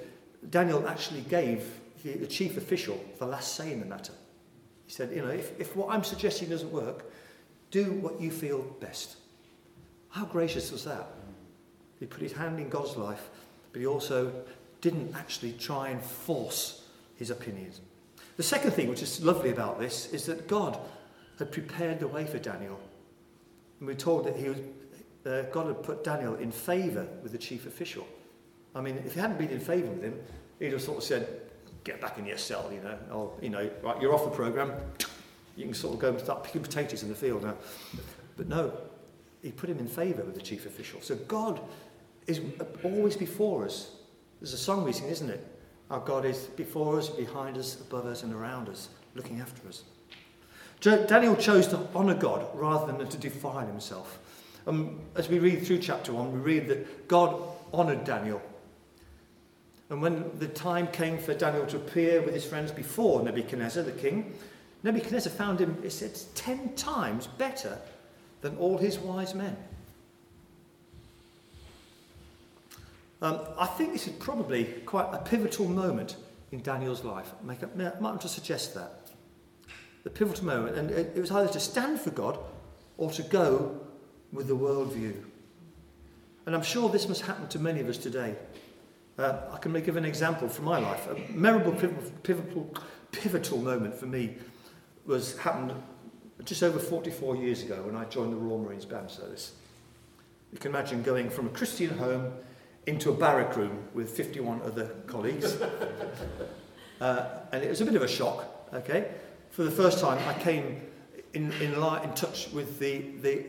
Daniel 0.50 0.86
actually 0.88 1.20
gave 1.22 1.80
the, 2.02 2.14
the 2.14 2.26
chief 2.26 2.56
official 2.56 2.98
the 3.18 3.26
last 3.26 3.54
say 3.54 3.72
in 3.72 3.80
the 3.80 3.86
matter. 3.86 4.12
He 4.86 4.92
said, 4.92 5.10
you 5.10 5.22
know, 5.22 5.28
if, 5.28 5.58
if 5.60 5.76
what 5.76 5.90
I'm 5.90 6.04
suggesting 6.04 6.48
doesn't 6.48 6.72
work, 6.72 7.10
do 7.70 7.92
what 7.92 8.20
you 8.20 8.30
feel 8.30 8.62
best. 8.80 9.16
How 10.10 10.24
gracious 10.24 10.70
was 10.70 10.84
that? 10.84 11.06
He 11.98 12.06
put 12.06 12.22
his 12.22 12.32
hand 12.32 12.58
in 12.60 12.68
God's 12.68 12.96
life, 12.96 13.28
but 13.72 13.80
he 13.80 13.86
also 13.86 14.32
didn't 14.80 15.14
actually 15.16 15.52
try 15.52 15.88
and 15.88 16.02
force 16.02 16.82
his 17.16 17.30
opinions. 17.30 17.80
The 18.36 18.42
second 18.42 18.72
thing, 18.72 18.88
which 18.88 19.02
is 19.02 19.22
lovely 19.22 19.50
about 19.50 19.80
this, 19.80 20.12
is 20.12 20.26
that 20.26 20.46
God 20.46 20.78
had 21.38 21.50
prepared 21.50 22.00
the 22.00 22.08
way 22.08 22.26
for 22.26 22.38
Daniel. 22.38 22.78
And 23.78 23.88
we're 23.88 23.94
told 23.94 24.26
that 24.26 24.36
he 24.36 24.48
was, 24.48 24.58
uh, 25.26 25.42
God 25.52 25.66
had 25.66 25.82
put 25.82 26.04
Daniel 26.04 26.34
in 26.36 26.50
favour 26.52 27.06
with 27.22 27.32
the 27.32 27.38
chief 27.38 27.66
official. 27.66 28.06
I 28.74 28.80
mean, 28.80 29.02
if 29.06 29.14
he 29.14 29.20
hadn't 29.20 29.38
been 29.38 29.50
in 29.50 29.60
favour 29.60 29.88
with 29.88 30.02
him, 30.02 30.18
he'd 30.58 30.72
have 30.72 30.82
sort 30.82 30.98
of 30.98 31.04
said, 31.04 31.28
get 31.84 32.00
back 32.00 32.18
in 32.18 32.26
your 32.26 32.38
cell, 32.38 32.70
you 32.72 32.80
know, 32.80 32.98
or, 33.12 33.32
you 33.40 33.50
know, 33.50 33.70
right, 33.82 34.00
you're 34.00 34.14
off 34.14 34.24
the 34.24 34.30
programme, 34.30 34.72
you 35.56 35.64
can 35.64 35.74
sort 35.74 35.94
of 35.94 36.00
go 36.00 36.08
and 36.08 36.20
start 36.20 36.44
picking 36.44 36.62
potatoes 36.62 37.02
in 37.02 37.08
the 37.08 37.14
field 37.14 37.42
now. 37.42 37.54
But 38.36 38.48
no, 38.48 38.72
he 39.42 39.52
put 39.52 39.70
him 39.70 39.78
in 39.78 39.86
favour 39.86 40.24
with 40.24 40.34
the 40.34 40.40
chief 40.40 40.66
official. 40.66 41.00
So 41.00 41.14
God 41.14 41.60
is 42.26 42.40
always 42.82 43.16
before 43.16 43.64
us. 43.64 43.92
There's 44.40 44.54
a 44.54 44.58
song 44.58 44.84
we 44.84 44.92
sing, 44.92 45.08
isn't 45.08 45.30
it? 45.30 45.46
Our 45.90 46.00
God 46.00 46.24
is 46.24 46.38
before 46.56 46.98
us, 46.98 47.08
behind 47.10 47.56
us, 47.58 47.80
above 47.80 48.06
us, 48.06 48.22
and 48.22 48.32
around 48.32 48.68
us, 48.68 48.88
looking 49.14 49.40
after 49.40 49.68
us. 49.68 49.84
Daniel 50.80 51.36
chose 51.36 51.66
to 51.68 51.78
honour 51.94 52.14
God 52.14 52.46
rather 52.54 52.92
than 52.92 53.06
to 53.06 53.16
defile 53.16 53.66
himself. 53.66 54.18
Um, 54.66 55.00
as 55.14 55.28
we 55.28 55.38
read 55.38 55.66
through 55.66 55.78
chapter 55.78 56.12
1, 56.12 56.32
we 56.32 56.38
read 56.38 56.68
that 56.68 57.08
God 57.08 57.40
honoured 57.72 58.04
Daniel. 58.04 58.40
And 59.90 60.00
when 60.00 60.38
the 60.38 60.48
time 60.48 60.86
came 60.88 61.18
for 61.18 61.34
Daniel 61.34 61.66
to 61.66 61.76
appear 61.76 62.22
with 62.22 62.34
his 62.34 62.44
friends 62.44 62.72
before 62.72 63.22
Nebuchadnezzar, 63.22 63.82
the 63.82 63.92
king, 63.92 64.34
Nebuchadnezzar 64.82 65.32
found 65.32 65.60
him, 65.60 65.80
it 65.84 65.90
says, 65.90 66.28
ten 66.34 66.74
times 66.74 67.26
better 67.26 67.78
than 68.40 68.56
all 68.56 68.78
his 68.78 68.98
wise 68.98 69.34
men. 69.34 69.56
Um, 73.20 73.40
I 73.58 73.66
think 73.66 73.92
this 73.92 74.06
is 74.06 74.12
probably 74.14 74.64
quite 74.84 75.08
a 75.12 75.18
pivotal 75.18 75.66
moment 75.66 76.16
in 76.52 76.60
Daniel's 76.60 77.04
life. 77.04 77.32
Make 77.42 77.62
a, 77.62 77.68
might 77.76 78.00
want 78.00 78.20
to 78.22 78.28
suggest 78.28 78.74
that. 78.74 79.10
The 80.04 80.10
pivotal 80.10 80.44
moment. 80.44 80.76
And 80.76 80.90
it 80.90 81.16
was 81.16 81.30
either 81.30 81.50
to 81.52 81.60
stand 81.60 82.00
for 82.00 82.10
God 82.10 82.38
or 82.98 83.10
to 83.12 83.22
go 83.22 83.80
with 84.34 84.48
the 84.48 84.56
worldview. 84.56 85.14
And 86.46 86.54
I'm 86.54 86.62
sure 86.62 86.90
this 86.90 87.08
must 87.08 87.22
happen 87.22 87.48
to 87.48 87.58
many 87.58 87.80
of 87.80 87.88
us 87.88 87.96
today. 87.96 88.36
Uh, 89.16 89.38
I 89.52 89.58
can 89.58 89.72
give 89.80 89.96
an 89.96 90.04
example 90.04 90.48
from 90.48 90.66
my 90.66 90.78
life. 90.78 91.08
A 91.08 91.32
memorable, 91.32 91.72
pivotal, 92.22 92.74
pivotal 93.12 93.58
moment 93.58 93.94
for 93.94 94.06
me 94.06 94.34
was 95.06 95.38
happened 95.38 95.72
just 96.44 96.62
over 96.62 96.78
44 96.78 97.36
years 97.36 97.62
ago 97.62 97.82
when 97.82 97.94
I 97.94 98.04
joined 98.06 98.32
the 98.32 98.36
Royal 98.36 98.58
Marines 98.58 98.84
Band 98.84 99.10
Service. 99.10 99.52
You 100.52 100.58
can 100.58 100.72
imagine 100.72 101.02
going 101.02 101.30
from 101.30 101.46
a 101.46 101.50
Christian 101.50 101.96
home 101.96 102.32
into 102.86 103.10
a 103.10 103.14
barrack 103.14 103.56
room 103.56 103.84
with 103.94 104.10
51 104.10 104.62
other 104.62 104.86
colleagues. 105.06 105.56
uh, 107.00 107.26
and 107.52 107.64
it 107.64 107.70
was 107.70 107.80
a 107.80 107.84
bit 107.84 107.94
of 107.94 108.02
a 108.02 108.08
shock, 108.08 108.68
okay? 108.74 109.12
For 109.50 109.62
the 109.62 109.70
first 109.70 110.00
time, 110.00 110.18
I 110.28 110.38
came 110.40 110.82
in, 111.32 111.52
in, 111.52 111.72
in 111.72 112.14
touch 112.14 112.50
with 112.52 112.78
the, 112.78 113.04
the 113.22 113.44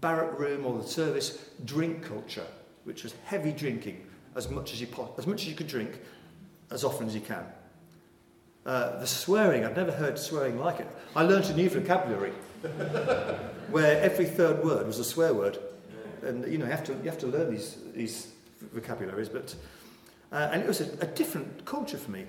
barrack 0.00 0.38
room 0.38 0.66
or 0.66 0.78
the 0.78 0.86
service 0.86 1.50
drink 1.64 2.02
culture, 2.02 2.46
which 2.84 3.02
was 3.02 3.14
heavy 3.24 3.52
drinking 3.52 4.04
as 4.34 4.50
much 4.50 4.72
as 4.72 4.80
you, 4.80 4.86
as 5.18 5.26
much 5.26 5.42
as 5.42 5.48
you 5.48 5.54
could 5.54 5.66
drink, 5.66 5.98
as 6.70 6.84
often 6.84 7.06
as 7.06 7.14
you 7.14 7.20
can. 7.20 7.44
Uh, 8.64 8.98
the 8.98 9.06
swearing, 9.06 9.64
I've 9.64 9.76
never 9.76 9.92
heard 9.92 10.18
swearing 10.18 10.58
like 10.58 10.80
it. 10.80 10.88
I 11.14 11.22
learned 11.22 11.44
a 11.46 11.54
new 11.54 11.70
vocabulary 11.70 12.32
where 13.70 14.00
every 14.02 14.26
third 14.26 14.64
word 14.64 14.86
was 14.86 14.98
a 14.98 15.04
swear 15.04 15.32
word. 15.32 15.58
And 16.22 16.44
you 16.50 16.58
know, 16.58 16.64
you 16.64 16.70
have 16.70 16.84
to, 16.84 16.92
you 16.94 17.08
have 17.08 17.18
to 17.18 17.28
learn 17.28 17.50
these, 17.50 17.78
these 17.94 18.32
vocabularies, 18.72 19.28
but, 19.28 19.54
uh, 20.32 20.48
and 20.52 20.62
it 20.62 20.66
was 20.66 20.80
a, 20.80 20.90
a 21.00 21.06
different 21.06 21.64
culture 21.64 21.98
for 21.98 22.10
me. 22.10 22.26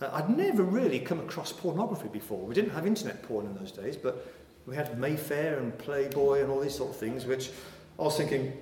Uh, 0.00 0.10
I'd 0.12 0.36
never 0.36 0.62
really 0.62 1.00
come 1.00 1.20
across 1.20 1.52
pornography 1.52 2.08
before. 2.08 2.38
We 2.46 2.54
didn't 2.54 2.70
have 2.70 2.86
internet 2.86 3.22
porn 3.22 3.46
in 3.46 3.54
those 3.54 3.72
days, 3.72 3.96
but 3.96 4.26
we 4.66 4.76
had 4.76 4.98
Mayfair 4.98 5.58
and 5.58 5.76
Playboy 5.78 6.42
and 6.42 6.50
all 6.50 6.60
these 6.60 6.76
sort 6.76 6.90
of 6.90 6.96
things, 6.96 7.26
which 7.26 7.50
I 7.98 8.02
was 8.02 8.16
thinking, 8.16 8.52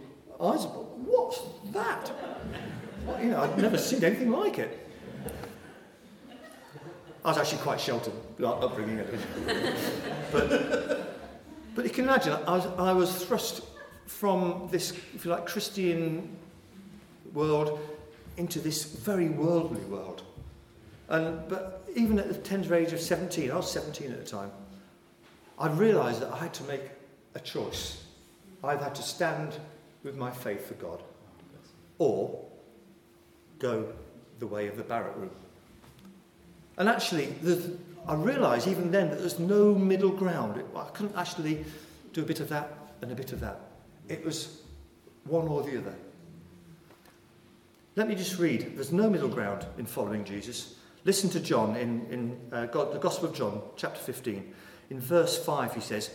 I 0.41 0.45
was, 0.45 0.67
what's 0.67 1.41
that? 1.73 2.11
Well, 3.07 3.23
you 3.23 3.31
know, 3.31 3.43
I'd 3.43 3.59
never 3.59 3.79
seen 3.79 4.03
anything 4.05 4.31
like 4.31 4.59
it. 4.59 4.87
I 7.25 7.29
was 7.29 7.39
actually 7.39 7.59
quite 7.59 7.81
sheltered 7.81 8.15
upbringing, 8.43 9.05
but 10.33 11.11
but 11.75 11.85
you 11.85 11.91
can 11.91 12.05
imagine, 12.05 12.33
I 12.47 12.57
was, 12.57 12.67
I 12.79 12.93
was 12.93 13.25
thrust 13.25 13.63
from 14.07 14.69
this, 14.71 14.93
if 15.15 15.25
you 15.25 15.31
like, 15.31 15.47
Christian 15.47 16.37
world 17.33 17.79
into 18.37 18.59
this 18.59 18.85
very 18.85 19.29
worldly 19.29 19.81
world. 19.83 20.23
And, 21.09 21.49
but 21.49 21.89
even 21.95 22.19
at 22.19 22.29
the 22.29 22.35
tender 22.35 22.75
age 22.75 22.93
of 22.93 23.01
17, 23.01 23.51
I 23.51 23.57
was 23.57 23.71
17 23.71 24.11
at 24.13 24.25
the 24.25 24.31
time, 24.31 24.51
I 25.61 25.69
realised 25.69 26.23
that 26.23 26.33
I 26.33 26.39
had 26.39 26.55
to 26.55 26.65
make 26.65 26.81
a 27.35 27.41
choice. 27.41 28.03
I 28.65 28.77
had 28.77 28.95
to 28.95 29.03
stand 29.03 29.53
with 30.03 30.17
my 30.17 30.31
faith 30.31 30.67
for 30.67 30.75
God 30.75 31.03
or 31.99 32.43
go 33.59 33.93
the 34.39 34.47
way 34.47 34.69
of 34.69 34.79
the 34.79 34.83
barrack 34.83 35.15
room. 35.17 35.31
And 36.79 36.89
actually, 36.89 37.35
I 38.09 38.15
realised 38.15 38.67
even 38.69 38.91
then 38.91 39.11
that 39.11 39.21
there's 39.21 39.39
no 39.39 39.75
middle 39.75 40.11
ground. 40.11 40.63
I 40.75 40.85
couldn't 40.95 41.15
actually 41.15 41.65
do 42.15 42.23
a 42.23 42.25
bit 42.25 42.41
of 42.41 42.49
that 42.49 42.73
and 43.03 43.13
a 43.13 43.15
bit 43.15 43.33
of 43.33 43.41
that. 43.41 43.61
It 44.09 44.25
was 44.25 44.63
one 45.25 45.47
or 45.47 45.63
the 45.63 45.79
other. 45.79 45.95
Let 47.97 48.09
me 48.09 48.15
just 48.15 48.39
read. 48.39 48.77
There's 48.77 48.93
no 48.93 49.11
middle 49.11 49.29
ground 49.29 49.67
in 49.77 49.85
following 49.85 50.25
Jesus. 50.25 50.77
Listen 51.05 51.29
to 51.31 51.41
John 51.41 51.77
in, 51.77 52.07
in 52.11 52.41
uh, 52.51 52.67
God, 52.67 52.95
the 52.95 52.99
Gospel 52.99 53.29
of 53.29 53.35
John, 53.35 53.61
chapter 53.77 54.01
15. 54.01 54.55
In 54.91 55.01
verse 55.01 55.43
5, 55.43 55.75
he 55.75 55.81
says, 55.81 56.11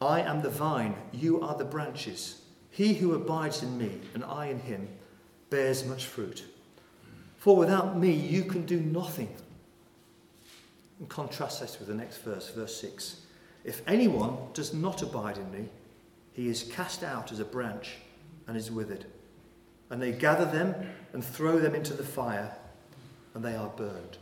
I 0.00 0.20
am 0.20 0.42
the 0.42 0.50
vine, 0.50 0.96
you 1.12 1.40
are 1.42 1.54
the 1.54 1.64
branches. 1.64 2.40
He 2.70 2.94
who 2.94 3.14
abides 3.14 3.62
in 3.62 3.78
me 3.78 4.00
and 4.14 4.24
I 4.24 4.46
in 4.46 4.58
him 4.58 4.88
bears 5.50 5.86
much 5.86 6.06
fruit. 6.06 6.44
For 7.36 7.56
without 7.56 7.96
me 7.96 8.10
you 8.10 8.44
can 8.44 8.66
do 8.66 8.80
nothing. 8.80 9.28
And 10.98 11.08
contrast 11.08 11.60
this 11.60 11.78
with 11.78 11.88
the 11.88 11.94
next 11.94 12.18
verse, 12.18 12.50
verse 12.50 12.80
6. 12.80 13.20
If 13.64 13.82
anyone 13.86 14.36
does 14.52 14.74
not 14.74 15.02
abide 15.02 15.38
in 15.38 15.50
me, 15.52 15.68
he 16.32 16.48
is 16.48 16.64
cast 16.64 17.02
out 17.02 17.30
as 17.32 17.40
a 17.40 17.44
branch 17.44 17.96
and 18.46 18.56
is 18.56 18.70
withered. 18.70 19.06
And 19.90 20.02
they 20.02 20.12
gather 20.12 20.44
them 20.44 20.74
and 21.12 21.24
throw 21.24 21.58
them 21.58 21.74
into 21.74 21.94
the 21.94 22.02
fire, 22.02 22.54
and 23.34 23.44
they 23.44 23.54
are 23.54 23.68
burned. 23.68 24.18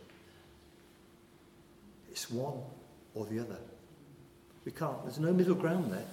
It's 2.10 2.30
one 2.30 2.58
or 3.14 3.24
the 3.26 3.38
other. 3.38 3.58
We 4.64 4.72
can't, 4.72 5.02
there's 5.02 5.18
no 5.18 5.32
middle 5.32 5.54
ground 5.54 5.92
there. 5.92 6.04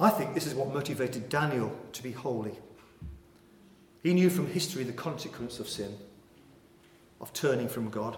I 0.00 0.10
think 0.10 0.34
this 0.34 0.46
is 0.46 0.54
what 0.54 0.72
motivated 0.72 1.28
Daniel 1.28 1.76
to 1.92 2.02
be 2.02 2.12
holy. 2.12 2.54
He 4.02 4.14
knew 4.14 4.30
from 4.30 4.46
history 4.46 4.84
the 4.84 4.92
consequence 4.92 5.58
of 5.58 5.68
sin, 5.68 5.96
of 7.20 7.32
turning 7.32 7.68
from 7.68 7.90
God. 7.90 8.16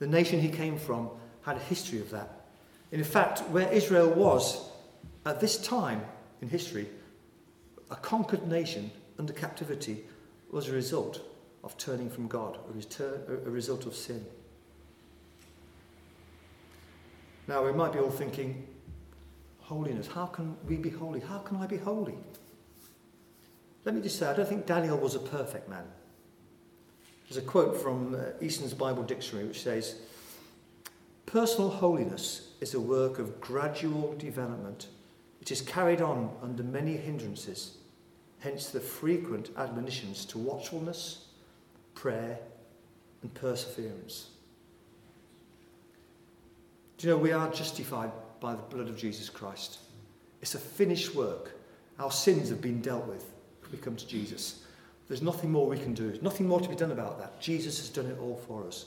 The 0.00 0.06
nation 0.06 0.40
he 0.40 0.48
came 0.48 0.76
from 0.76 1.10
had 1.42 1.56
a 1.56 1.60
history 1.60 2.00
of 2.00 2.10
that. 2.10 2.46
In 2.90 3.04
fact, 3.04 3.40
where 3.50 3.70
Israel 3.72 4.10
was 4.10 4.68
at 5.24 5.40
this 5.40 5.58
time 5.58 6.02
in 6.40 6.48
history, 6.48 6.88
a 7.90 7.96
conquered 7.96 8.46
nation 8.48 8.90
under 9.18 9.32
captivity 9.32 10.04
was 10.50 10.68
a 10.68 10.72
result 10.72 11.20
of 11.64 11.76
turning 11.78 12.10
from 12.10 12.28
God, 12.28 12.58
a, 13.00 13.50
result 13.50 13.86
of 13.86 13.94
sin. 13.94 14.24
Now, 17.48 17.64
we 17.64 17.72
might 17.72 17.92
be 17.92 17.98
all 17.98 18.10
thinking, 18.10 18.66
holiness. 19.60 20.06
How 20.06 20.26
can 20.26 20.56
we 20.66 20.76
be 20.76 20.90
holy? 20.90 21.20
How 21.20 21.38
can 21.38 21.56
I 21.56 21.66
be 21.66 21.78
holy? 21.78 22.14
Let 23.84 23.94
me 23.94 24.00
just 24.00 24.18
say, 24.18 24.26
I 24.26 24.34
don't 24.34 24.48
think 24.48 24.66
Daniel 24.66 24.96
was 24.96 25.14
a 25.14 25.20
perfect 25.20 25.68
man. 25.68 25.84
There's 27.28 27.42
a 27.42 27.46
quote 27.46 27.76
from 27.80 28.14
uh, 28.14 28.18
Easton's 28.40 28.74
Bible 28.74 29.02
Dictionary 29.02 29.46
which 29.46 29.62
says, 29.62 29.96
personal 31.26 31.70
holiness 31.70 32.52
is 32.60 32.74
a 32.74 32.80
work 32.80 33.18
of 33.18 33.40
gradual 33.40 34.14
development. 34.18 34.88
It 35.40 35.50
is 35.50 35.60
carried 35.60 36.00
on 36.00 36.30
under 36.42 36.62
many 36.62 36.96
hindrances, 36.96 37.78
hence 38.38 38.68
the 38.68 38.80
frequent 38.80 39.50
admonitions 39.56 40.24
to 40.26 40.38
watchfulness, 40.38 41.23
prayer, 41.94 42.38
and 43.22 43.32
perseverance. 43.34 44.28
Do 46.98 47.06
you 47.06 47.12
know 47.12 47.18
we 47.18 47.32
are 47.32 47.50
justified 47.50 48.10
by 48.40 48.54
the 48.54 48.62
blood 48.62 48.88
of 48.88 48.96
Jesus 48.96 49.28
Christ? 49.28 49.78
It's 50.42 50.54
a 50.54 50.58
finished 50.58 51.14
work. 51.14 51.52
Our 51.98 52.10
sins 52.10 52.50
have 52.50 52.60
been 52.60 52.80
dealt 52.80 53.06
with 53.06 53.34
we 53.74 53.80
come 53.80 53.96
to 53.96 54.06
Jesus. 54.06 54.60
There's 55.08 55.22
nothing 55.22 55.50
more 55.50 55.66
we 55.66 55.78
can 55.78 55.94
do. 55.94 56.08
There's 56.08 56.22
nothing 56.22 56.46
more 56.46 56.60
to 56.60 56.68
be 56.68 56.76
done 56.76 56.92
about 56.92 57.18
that. 57.18 57.40
Jesus 57.40 57.78
has 57.78 57.88
done 57.88 58.06
it 58.06 58.18
all 58.20 58.40
for 58.46 58.64
us. 58.66 58.86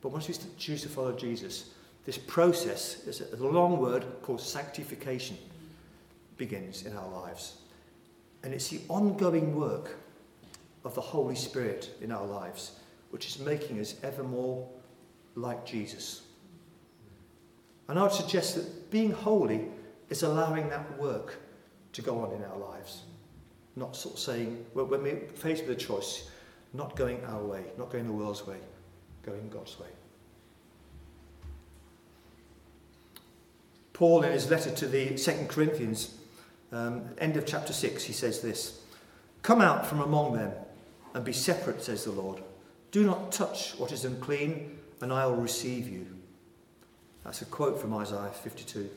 But 0.00 0.08
once 0.08 0.28
we 0.28 0.34
choose 0.58 0.82
to 0.82 0.88
follow 0.88 1.12
Jesus, 1.12 1.70
this 2.06 2.18
process 2.18 3.06
is 3.06 3.20
a 3.20 3.36
long 3.36 3.78
word 3.78 4.04
called 4.22 4.40
sanctification 4.40 5.36
begins 6.38 6.84
in 6.84 6.96
our 6.96 7.08
lives. 7.08 7.58
And 8.42 8.52
it's 8.52 8.68
the 8.68 8.80
ongoing 8.88 9.54
work 9.54 9.96
of 10.84 10.94
the 10.94 11.00
Holy 11.00 11.34
Spirit 11.34 11.96
in 12.00 12.10
our 12.10 12.26
lives, 12.26 12.72
which 13.10 13.26
is 13.26 13.38
making 13.38 13.78
us 13.80 13.94
ever 14.02 14.22
more 14.22 14.68
like 15.34 15.64
Jesus. 15.64 16.22
And 17.88 17.98
I 17.98 18.02
would 18.02 18.12
suggest 18.12 18.54
that 18.56 18.90
being 18.90 19.10
holy 19.10 19.66
is 20.08 20.22
allowing 20.22 20.68
that 20.70 20.98
work 20.98 21.38
to 21.92 22.02
go 22.02 22.20
on 22.20 22.32
in 22.32 22.44
our 22.44 22.56
lives. 22.56 23.02
Not 23.76 23.96
sort 23.96 24.14
of 24.14 24.20
saying, 24.20 24.64
when 24.72 24.88
we're 24.88 25.28
faced 25.34 25.66
with 25.66 25.76
a 25.76 25.80
choice, 25.80 26.28
not 26.72 26.96
going 26.96 27.22
our 27.24 27.42
way, 27.42 27.64
not 27.78 27.90
going 27.90 28.06
the 28.06 28.12
world's 28.12 28.46
way, 28.46 28.58
going 29.24 29.48
God's 29.48 29.78
way. 29.78 29.88
Paul, 33.92 34.22
in 34.22 34.32
his 34.32 34.50
letter 34.50 34.70
to 34.70 34.86
the 34.86 35.16
Second 35.16 35.48
Corinthians, 35.48 36.16
um, 36.72 37.04
end 37.18 37.36
of 37.36 37.46
chapter 37.46 37.72
6, 37.72 38.04
he 38.04 38.12
says 38.12 38.40
this 38.40 38.80
Come 39.42 39.60
out 39.60 39.86
from 39.86 40.00
among 40.00 40.32
them 40.32 40.52
and 41.14 41.24
be 41.24 41.32
separate, 41.32 41.82
says 41.82 42.04
the 42.04 42.12
Lord. 42.12 42.42
Do 42.90 43.04
not 43.04 43.32
touch 43.32 43.74
what 43.78 43.92
is 43.92 44.04
unclean, 44.04 44.78
and 45.00 45.12
I 45.12 45.26
will 45.26 45.36
receive 45.36 45.88
you. 45.88 46.06
That's 47.24 47.42
a 47.42 47.46
quote 47.46 47.80
from 47.80 47.94
Isaiah 47.94 48.30
52. 48.30 48.90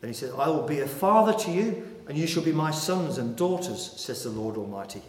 Then 0.00 0.10
he 0.10 0.14
says, 0.14 0.32
I 0.36 0.48
will 0.48 0.66
be 0.66 0.80
a 0.80 0.86
father 0.86 1.32
to 1.44 1.50
you, 1.50 1.86
and 2.08 2.16
you 2.16 2.26
shall 2.26 2.42
be 2.42 2.52
my 2.52 2.70
sons 2.70 3.18
and 3.18 3.36
daughters, 3.36 3.92
says 3.96 4.22
the 4.22 4.30
Lord 4.30 4.56
Almighty. 4.56 5.02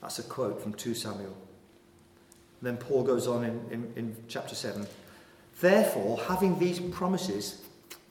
That's 0.00 0.18
a 0.18 0.22
quote 0.22 0.62
from 0.62 0.74
2 0.74 0.94
Samuel. 0.94 1.36
then 2.60 2.76
Paul 2.76 3.02
goes 3.02 3.26
on 3.26 3.44
in, 3.44 3.60
in, 3.70 3.92
in 3.96 4.16
chapter 4.28 4.54
7. 4.54 4.86
Therefore, 5.60 6.20
having 6.28 6.58
these 6.58 6.80
promises, 6.80 7.62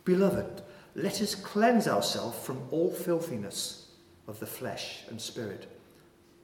beloved, 0.05 0.62
let 0.96 1.22
us 1.22 1.36
cleanse 1.36 1.88
ourselves 1.88 2.38
from 2.46 2.62
all 2.72 2.91
filthiness 2.91 3.88
of 4.27 4.39
the 4.39 4.46
flesh 4.46 5.03
and 5.10 5.20
spirit, 5.20 5.67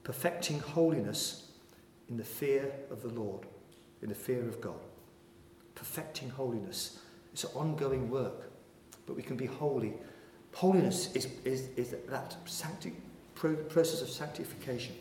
perfecting 0.08 0.58
holiness 0.58 1.52
in 2.08 2.16
the 2.16 2.24
fear 2.24 2.72
of 2.90 3.02
the 3.02 3.10
Lord, 3.10 3.46
in 4.02 4.08
the 4.08 4.16
fear 4.16 4.48
of 4.48 4.62
God. 4.62 4.80
Perfecting 5.76 6.30
holiness. 6.30 7.00
It's 7.34 7.44
an 7.44 7.50
ongoing 7.54 8.10
work, 8.10 8.50
but 9.06 9.18
we 9.18 9.22
can 9.22 9.36
be 9.36 9.48
holy. 9.48 9.96
Holiness 10.54 11.14
is, 11.14 11.28
is, 11.44 11.68
is 11.76 11.94
that 12.08 12.38
sancti- 12.46 12.94
process 13.36 14.02
of 14.02 14.10
sanctification. 14.10 14.96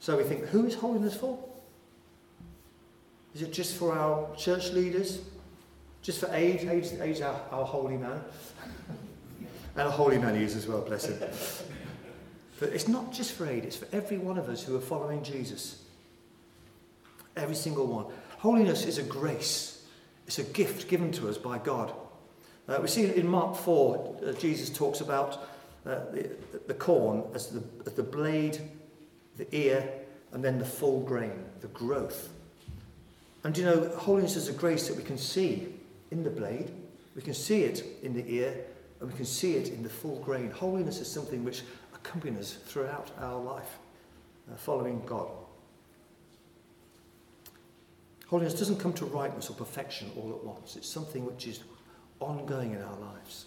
So 0.00 0.16
we 0.16 0.22
think, 0.22 0.46
who 0.46 0.64
is 0.64 0.74
holiness 0.74 1.14
for? 1.14 1.38
Is 3.34 3.42
it 3.42 3.52
just 3.52 3.76
for 3.76 3.92
our 3.92 4.34
church 4.34 4.70
leaders? 4.70 5.20
Just 6.00 6.20
for 6.20 6.30
Ade? 6.32 6.66
Ade's, 6.66 6.94
Ade's 6.94 7.20
our, 7.20 7.38
our 7.50 7.66
holy 7.66 7.98
man. 7.98 8.24
and 9.76 9.88
a 9.88 9.90
holy 9.90 10.16
man 10.16 10.36
he 10.36 10.42
is 10.42 10.56
as 10.56 10.66
well, 10.66 10.80
bless 10.80 11.04
him. 11.04 11.18
But 12.62 12.74
it's 12.74 12.86
not 12.86 13.12
just 13.12 13.32
for 13.32 13.44
Ade, 13.48 13.64
it's 13.64 13.74
for 13.74 13.88
every 13.92 14.18
one 14.18 14.38
of 14.38 14.48
us 14.48 14.62
who 14.62 14.76
are 14.76 14.80
following 14.80 15.24
Jesus. 15.24 15.82
Every 17.36 17.56
single 17.56 17.88
one. 17.88 18.06
Holiness 18.38 18.84
is 18.84 18.98
a 18.98 19.02
grace, 19.02 19.84
it's 20.28 20.38
a 20.38 20.44
gift 20.44 20.86
given 20.86 21.10
to 21.10 21.28
us 21.28 21.36
by 21.36 21.58
God. 21.58 21.92
Uh, 22.68 22.78
we 22.80 22.86
see 22.86 23.12
in 23.12 23.26
Mark 23.26 23.56
4, 23.56 24.16
uh, 24.28 24.32
Jesus 24.34 24.70
talks 24.70 25.00
about 25.00 25.48
uh, 25.84 26.04
the, 26.12 26.30
the 26.68 26.74
corn 26.74 27.24
as 27.34 27.48
the, 27.48 27.64
as 27.84 27.94
the 27.94 28.02
blade 28.04 28.60
the 29.38 29.56
ear, 29.56 29.92
and 30.30 30.44
then 30.44 30.60
the 30.60 30.64
full 30.64 31.00
grain, 31.00 31.44
the 31.62 31.66
growth. 31.68 32.28
And 33.42 33.58
you 33.58 33.64
know, 33.64 33.88
holiness 33.96 34.36
is 34.36 34.46
a 34.46 34.52
grace 34.52 34.86
that 34.86 34.96
we 34.96 35.02
can 35.02 35.18
see 35.18 35.66
in 36.12 36.22
the 36.22 36.30
blade, 36.30 36.70
we 37.16 37.22
can 37.22 37.34
see 37.34 37.64
it 37.64 37.84
in 38.04 38.14
the 38.14 38.24
ear, 38.32 38.54
and 39.00 39.10
we 39.10 39.16
can 39.16 39.26
see 39.26 39.56
it 39.56 39.70
in 39.70 39.82
the 39.82 39.88
full 39.88 40.20
grain. 40.20 40.48
Holiness 40.52 41.00
is 41.00 41.10
something 41.10 41.44
which 41.44 41.64
accompanies 42.04 42.38
us 42.38 42.52
throughout 42.54 43.10
our 43.20 43.40
life, 43.40 43.78
uh, 44.50 44.56
following 44.56 45.02
God. 45.06 45.28
Holiness 48.26 48.54
doesn't 48.54 48.78
come 48.78 48.92
to 48.94 49.04
rightness 49.04 49.50
or 49.50 49.54
perfection 49.54 50.10
all 50.16 50.30
at 50.30 50.42
once. 50.42 50.76
It's 50.76 50.88
something 50.88 51.24
which 51.24 51.46
is 51.46 51.60
ongoing 52.18 52.72
in 52.72 52.82
our 52.82 52.96
lives. 52.98 53.46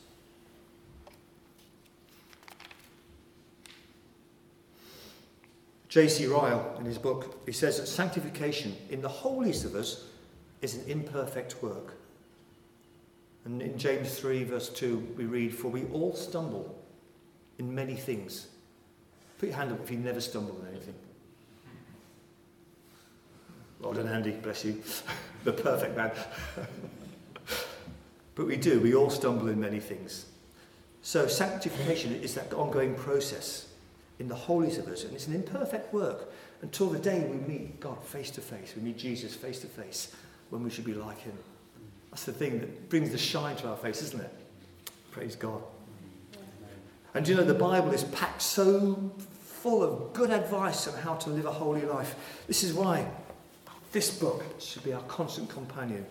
J.C. 5.89 6.27
Ryle, 6.27 6.75
in 6.77 6.85
his 6.85 6.97
book, 6.97 7.41
he 7.45 7.53
says 7.53 7.79
that 7.79 7.87
sanctification 7.87 8.75
in 8.89 9.01
the 9.01 9.09
holiest 9.09 9.63
of 9.65 9.75
us 9.75 10.03
is 10.61 10.75
an 10.75 10.83
imperfect 10.87 11.63
work. 11.63 11.95
And 13.45 13.61
in 13.61 13.77
James 13.77 14.19
3, 14.19 14.43
verse 14.43 14.69
2, 14.69 15.15
we 15.17 15.25
read, 15.25 15.55
For 15.55 15.69
we 15.69 15.85
all 15.85 16.13
stumble 16.13 16.84
in 17.59 17.73
many 17.73 17.95
things. 17.95 18.47
Put 19.39 19.49
your 19.49 19.57
hand 19.57 19.71
up 19.71 19.81
if 19.83 19.91
you 19.91 19.97
never 19.97 20.21
stumble 20.21 20.59
in 20.61 20.75
anything. 20.75 20.95
Well 23.79 23.93
done, 23.93 24.07
Andy, 24.07 24.31
bless 24.31 24.65
you. 24.65 24.81
the 25.43 25.53
perfect 25.53 25.95
man. 25.95 26.11
but 28.35 28.47
we 28.47 28.57
do, 28.57 28.79
we 28.79 28.95
all 28.95 29.09
stumble 29.09 29.49
in 29.49 29.59
many 29.59 29.79
things. 29.79 30.25
So 31.01 31.27
sanctification 31.27 32.15
is 32.15 32.33
that 32.33 32.53
ongoing 32.53 32.95
process 32.95 33.67
in 34.19 34.27
the 34.27 34.35
holies 34.35 34.77
of 34.77 34.87
us. 34.87 35.03
And 35.03 35.13
it's 35.13 35.27
an 35.27 35.35
imperfect 35.35 35.93
work 35.93 36.31
until 36.61 36.87
the 36.87 36.99
day 36.99 37.19
we 37.29 37.37
meet 37.37 37.79
God 37.79 38.03
face 38.03 38.31
to 38.31 38.41
face. 38.41 38.73
We 38.75 38.81
meet 38.81 38.97
Jesus 38.97 39.35
face 39.35 39.59
to 39.59 39.67
face 39.67 40.15
when 40.49 40.63
we 40.63 40.69
should 40.69 40.85
be 40.85 40.93
like 40.93 41.19
him. 41.19 41.37
That's 42.09 42.23
the 42.23 42.33
thing 42.33 42.59
that 42.59 42.89
brings 42.89 43.11
the 43.11 43.17
shine 43.17 43.55
to 43.57 43.69
our 43.69 43.77
face, 43.77 44.01
isn't 44.01 44.21
it? 44.21 44.33
Praise 45.11 45.35
God. 45.35 45.61
And 47.15 47.25
you 47.25 47.33
know, 47.33 47.45
the 47.45 47.53
Bible 47.53 47.91
is 47.91 48.03
packed 48.03 48.41
so 48.41 49.11
full 49.39 49.81
of 49.81 50.13
good 50.13 50.31
advice 50.31 50.85
on 50.87 50.99
how 50.99 51.15
to 51.15 51.29
live 51.29 51.45
a 51.45 51.51
holy 51.51 51.83
life. 51.83 52.15
This 52.45 52.61
is 52.61 52.73
why 52.73 53.07
this 53.93 54.19
book 54.19 54.43
should 54.59 54.83
be 54.83 54.91
our 54.91 55.01
constant 55.03 55.49
companion. 55.49 56.05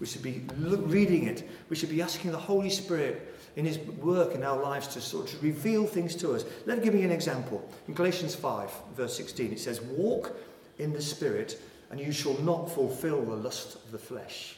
We 0.00 0.06
should 0.06 0.22
be 0.22 0.42
reading 0.56 1.24
it. 1.24 1.46
We 1.68 1.76
should 1.76 1.90
be 1.90 2.00
asking 2.00 2.32
the 2.32 2.38
Holy 2.38 2.70
Spirit 2.70 3.36
in 3.56 3.66
his 3.66 3.78
work 3.78 4.34
in 4.34 4.42
our 4.42 4.58
lives 4.60 4.86
to 4.88 5.02
sort 5.02 5.34
of 5.34 5.42
reveal 5.42 5.86
things 5.86 6.14
to 6.16 6.32
us. 6.32 6.46
Let 6.64 6.78
me 6.78 6.84
give 6.84 6.94
you 6.94 7.02
an 7.02 7.10
example. 7.10 7.68
In 7.86 7.92
Galatians 7.92 8.34
5, 8.34 8.70
verse 8.96 9.14
16, 9.16 9.52
it 9.52 9.60
says, 9.60 9.82
Walk 9.82 10.34
in 10.78 10.94
the 10.94 11.02
Spirit, 11.02 11.60
and 11.90 12.00
you 12.00 12.10
shall 12.10 12.38
not 12.38 12.72
fulfill 12.72 13.22
the 13.22 13.36
lust 13.36 13.74
of 13.74 13.90
the 13.90 13.98
flesh. 13.98 14.56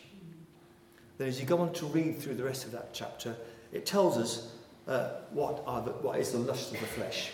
Then, 1.18 1.26
as 1.26 1.40
you 1.40 1.46
go 1.46 1.59
on 1.59 1.72
to 1.72 1.87
read 1.87 2.20
through 2.20 2.35
the 2.35 2.44
rest 2.44 2.64
of 2.64 2.72
that 2.72 2.92
chapter, 2.92 3.35
it 3.72 3.87
tells 3.87 4.16
us 4.16 4.53
uh, 4.86 5.10
what, 5.30 5.62
are 5.66 5.82
the, 5.82 5.90
what 5.90 6.18
is 6.18 6.32
the 6.32 6.38
lust 6.38 6.72
of 6.72 6.80
the 6.80 6.86
flesh. 6.86 7.30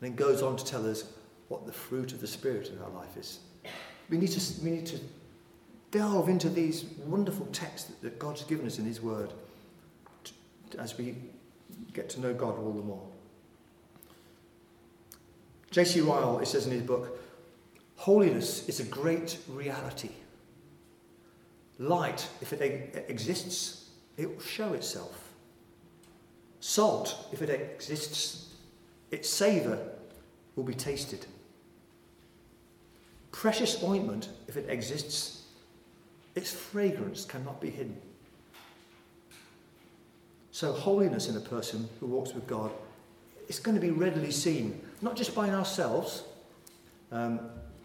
And 0.00 0.10
then 0.10 0.16
goes 0.16 0.42
on 0.42 0.56
to 0.56 0.64
tell 0.64 0.88
us 0.88 1.04
what 1.48 1.66
the 1.66 1.72
fruit 1.72 2.12
of 2.12 2.20
the 2.20 2.26
Spirit 2.26 2.68
in 2.68 2.80
our 2.82 2.90
life 2.90 3.16
is. 3.16 3.40
We 4.10 4.18
need 4.18 4.28
to, 4.28 4.62
we 4.62 4.70
need 4.70 4.86
to 4.86 4.98
delve 5.90 6.28
into 6.28 6.48
these 6.48 6.84
wonderful 7.06 7.46
texts 7.46 7.88
that, 7.88 8.00
that 8.02 8.18
God's 8.18 8.44
given 8.44 8.66
us 8.66 8.78
in 8.78 8.84
His 8.84 9.00
Word 9.00 9.32
as 10.78 10.98
we 10.98 11.14
get 11.92 12.08
to 12.10 12.20
know 12.20 12.34
God 12.34 12.58
all 12.58 12.72
the 12.72 12.82
more. 12.82 13.02
J.C. 15.70 16.00
Ryle, 16.00 16.38
it 16.40 16.46
says 16.46 16.66
in 16.66 16.72
his 16.72 16.82
book, 16.82 17.18
holiness 17.96 18.68
is 18.68 18.80
a 18.80 18.84
great 18.84 19.38
reality. 19.48 20.10
Light, 21.78 22.28
if 22.40 22.52
it 22.52 23.04
exists, 23.08 23.90
it 24.16 24.28
will 24.28 24.42
show 24.42 24.72
itself. 24.72 25.27
Salt, 26.60 27.28
if 27.32 27.42
it 27.42 27.50
exists, 27.50 28.54
its 29.10 29.28
savour 29.28 29.78
will 30.56 30.64
be 30.64 30.74
tasted. 30.74 31.26
Precious 33.30 33.82
ointment, 33.82 34.30
if 34.48 34.56
it 34.56 34.68
exists, 34.68 35.42
its 36.34 36.52
fragrance 36.52 37.24
cannot 37.24 37.60
be 37.60 37.70
hidden. 37.70 37.96
So, 40.50 40.72
holiness 40.72 41.28
in 41.28 41.36
a 41.36 41.40
person 41.40 41.88
who 42.00 42.06
walks 42.06 42.34
with 42.34 42.46
God 42.46 42.72
is 43.48 43.60
going 43.60 43.76
to 43.76 43.80
be 43.80 43.90
readily 43.90 44.32
seen, 44.32 44.80
not 45.00 45.14
just 45.14 45.34
by 45.34 45.50
ourselves, 45.50 46.24
um, 47.12 47.40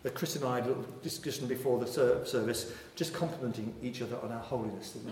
uh, 0.06 0.10
Chris 0.10 0.36
and 0.36 0.44
I 0.44 0.56
had 0.56 0.66
a 0.66 0.70
little 0.70 0.86
discussion 1.02 1.48
before 1.48 1.80
the 1.80 1.88
ser- 1.88 2.26
service, 2.26 2.74
just 2.96 3.14
complimenting 3.14 3.74
each 3.82 4.02
other 4.02 4.18
on 4.22 4.32
our 4.32 4.40
holiness, 4.40 4.98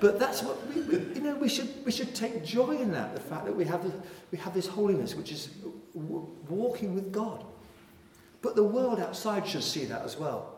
but 0.00 0.18
that's 0.18 0.42
what 0.42 0.66
we, 0.68 0.80
you 1.14 1.20
know. 1.20 1.34
We 1.34 1.48
should 1.48 1.68
we 1.84 1.92
should 1.92 2.14
take 2.14 2.44
joy 2.44 2.78
in 2.78 2.90
that. 2.92 3.14
The 3.14 3.20
fact 3.20 3.44
that 3.44 3.54
we 3.54 3.64
have 3.66 3.82
the, 3.84 3.92
we 4.32 4.38
have 4.38 4.54
this 4.54 4.66
holiness, 4.66 5.14
which 5.14 5.30
is 5.30 5.50
walking 5.94 6.94
with 6.94 7.12
God. 7.12 7.44
But 8.42 8.56
the 8.56 8.64
world 8.64 9.00
outside 9.00 9.46
should 9.46 9.62
see 9.62 9.84
that 9.86 10.02
as 10.02 10.16
well. 10.16 10.56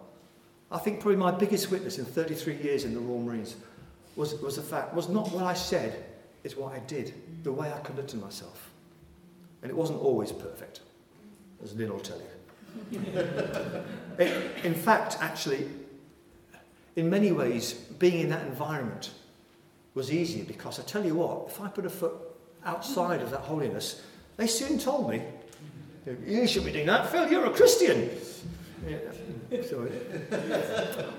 I 0.70 0.78
think 0.78 1.00
probably 1.00 1.16
my 1.16 1.30
biggest 1.30 1.70
witness 1.70 1.98
in 1.98 2.04
33 2.04 2.56
years 2.56 2.84
in 2.84 2.94
the 2.94 3.00
Royal 3.00 3.20
Marines 3.20 3.56
was, 4.16 4.34
was 4.40 4.56
the 4.56 4.62
fact, 4.62 4.94
was 4.94 5.08
not 5.08 5.30
what 5.32 5.44
I 5.44 5.54
said, 5.54 6.04
it's 6.44 6.56
what 6.56 6.72
I 6.72 6.78
did, 6.80 7.12
the 7.42 7.52
way 7.52 7.72
I 7.72 7.78
conducted 7.80 8.20
myself. 8.20 8.70
And 9.62 9.70
it 9.70 9.74
wasn't 9.74 10.00
always 10.00 10.32
perfect, 10.32 10.80
as 11.62 11.74
Lynn 11.74 11.92
will 11.92 12.00
tell 12.00 12.18
you. 12.18 13.04
in 14.64 14.74
fact, 14.74 15.18
actually, 15.20 15.68
in 16.96 17.10
many 17.10 17.32
ways, 17.32 17.74
being 17.74 18.20
in 18.20 18.28
that 18.30 18.46
environment 18.46 19.10
was 19.94 20.12
easier 20.12 20.44
because 20.44 20.78
I 20.80 20.82
tell 20.82 21.04
you 21.04 21.14
what, 21.16 21.48
if 21.48 21.60
I 21.60 21.68
put 21.68 21.86
a 21.86 21.90
foot 21.90 22.14
outside 22.64 23.20
of 23.20 23.30
that 23.30 23.40
holiness, 23.40 24.02
they 24.36 24.46
soon 24.46 24.78
told 24.78 25.10
me, 25.10 25.22
you 26.26 26.46
should 26.46 26.64
be 26.64 26.72
doing 26.72 26.86
that, 26.86 27.10
Phil, 27.10 27.30
you're 27.30 27.44
a 27.46 27.50
Christian. 27.50 28.10
Yeah. 28.88 28.96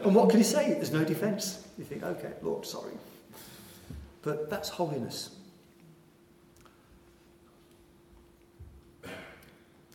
And 0.04 0.16
what 0.16 0.30
can 0.30 0.40
you 0.40 0.44
say? 0.44 0.74
There's 0.74 0.92
no 0.92 1.04
defence. 1.04 1.66
You 1.78 1.86
think, 1.86 2.04
okay, 2.04 2.34
Lord, 2.42 2.66
sorry. 2.66 2.94
But 4.24 4.50
that's 4.50 4.70
holiness. 4.70 5.30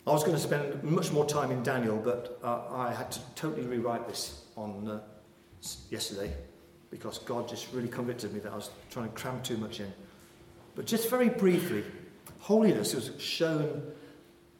I 0.07 0.11
was 0.11 0.23
going 0.23 0.35
to 0.35 0.41
spend 0.41 0.83
much 0.83 1.11
more 1.11 1.25
time 1.25 1.51
in 1.51 1.61
Daniel, 1.61 1.97
but 1.97 2.39
uh, 2.43 2.61
I 2.71 2.93
had 2.93 3.11
to 3.11 3.19
totally 3.35 3.67
rewrite 3.67 4.07
this 4.07 4.45
on 4.55 4.87
uh, 4.87 5.01
yesterday 5.91 6.33
because 6.91 7.19
God 7.19 7.47
just 7.47 7.71
really 7.73 7.87
convicted 7.87 8.33
me 8.33 8.39
that 8.39 8.51
I 8.51 8.55
was 8.55 8.71
trying 8.89 9.09
to 9.09 9.15
cram 9.15 9.41
too 9.41 9.57
much 9.57 9.79
in. 9.79 9.91
But 10.75 10.85
just 10.85 11.09
very 11.09 11.29
briefly, 11.29 11.83
holiness 12.39 12.95
was 12.95 13.11
shown 13.19 13.83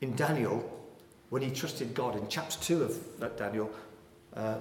in 0.01 0.15
Daniel 0.15 0.77
when 1.29 1.41
he 1.41 1.49
trusted 1.49 1.93
God 1.93 2.15
in 2.15 2.27
chapter 2.27 2.59
2 2.59 2.83
of 2.83 3.19
that 3.19 3.37
Daniel 3.37 3.69
uh, 4.35 4.57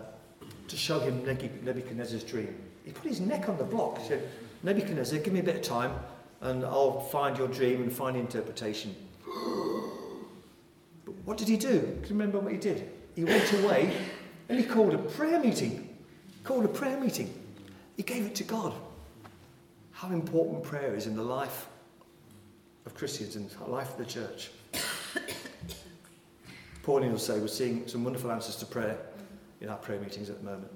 to 0.69 0.77
show 0.77 0.99
him 1.01 1.25
Nebuchadnezzar's 1.25 2.25
dream. 2.25 2.55
He 2.85 2.93
put 2.93 3.07
his 3.07 3.21
neck 3.21 3.49
on 3.49 3.59
the 3.59 3.65
block. 3.65 3.99
He 3.99 4.09
said, 4.09 4.29
Nebuchadnezzar, 4.63 5.19
give 5.21 5.33
me 5.33 5.41
a 5.41 5.43
bit 5.43 5.57
of 5.57 5.63
time 5.63 5.93
and 6.41 6.65
I'll 6.65 7.01
find 7.01 7.37
your 7.37 7.49
dream 7.49 7.83
and 7.83 7.93
find 7.93 8.17
the 8.17 8.21
interpretation. 8.21 8.95
but 11.05 11.15
what 11.25 11.37
did 11.37 11.49
he 11.49 11.57
do? 11.57 11.81
Can 11.81 12.03
you 12.03 12.09
remember 12.11 12.39
what 12.39 12.53
he 12.53 12.59
did? 12.59 12.91
He 13.15 13.25
went 13.25 13.53
away 13.55 13.93
and 14.49 14.59
he 14.59 14.65
called 14.65 14.95
a 14.95 14.99
prayer 14.99 15.41
meeting. 15.41 15.97
He 16.29 16.45
called 16.45 16.65
a 16.65 16.69
prayer 16.69 16.99
meeting. 16.99 17.33
He 17.99 18.05
gave 18.05 18.25
it 18.25 18.35
to 18.37 18.45
God. 18.45 18.73
How 19.91 20.11
important 20.13 20.63
prayer 20.63 20.95
is 20.95 21.07
in 21.07 21.17
the 21.17 21.23
life 21.23 21.67
of 22.87 22.95
Christians 22.95 23.35
and 23.35 23.51
the 23.51 23.65
life 23.65 23.91
of 23.91 23.99
the 23.99 24.07
church. 24.07 24.51
Pauline 26.85 27.11
will 27.11 27.19
say 27.19 27.41
we're 27.41 27.49
seeing 27.49 27.87
some 27.89 28.05
wonderful 28.05 28.31
answers 28.31 28.55
to 28.57 28.67
prayer 28.67 28.97
in 29.61 29.69
our 29.69 29.77
prayer 29.77 29.99
meetings 29.99 30.31
at 30.31 30.39
the 30.39 30.45
moment. 30.45 30.71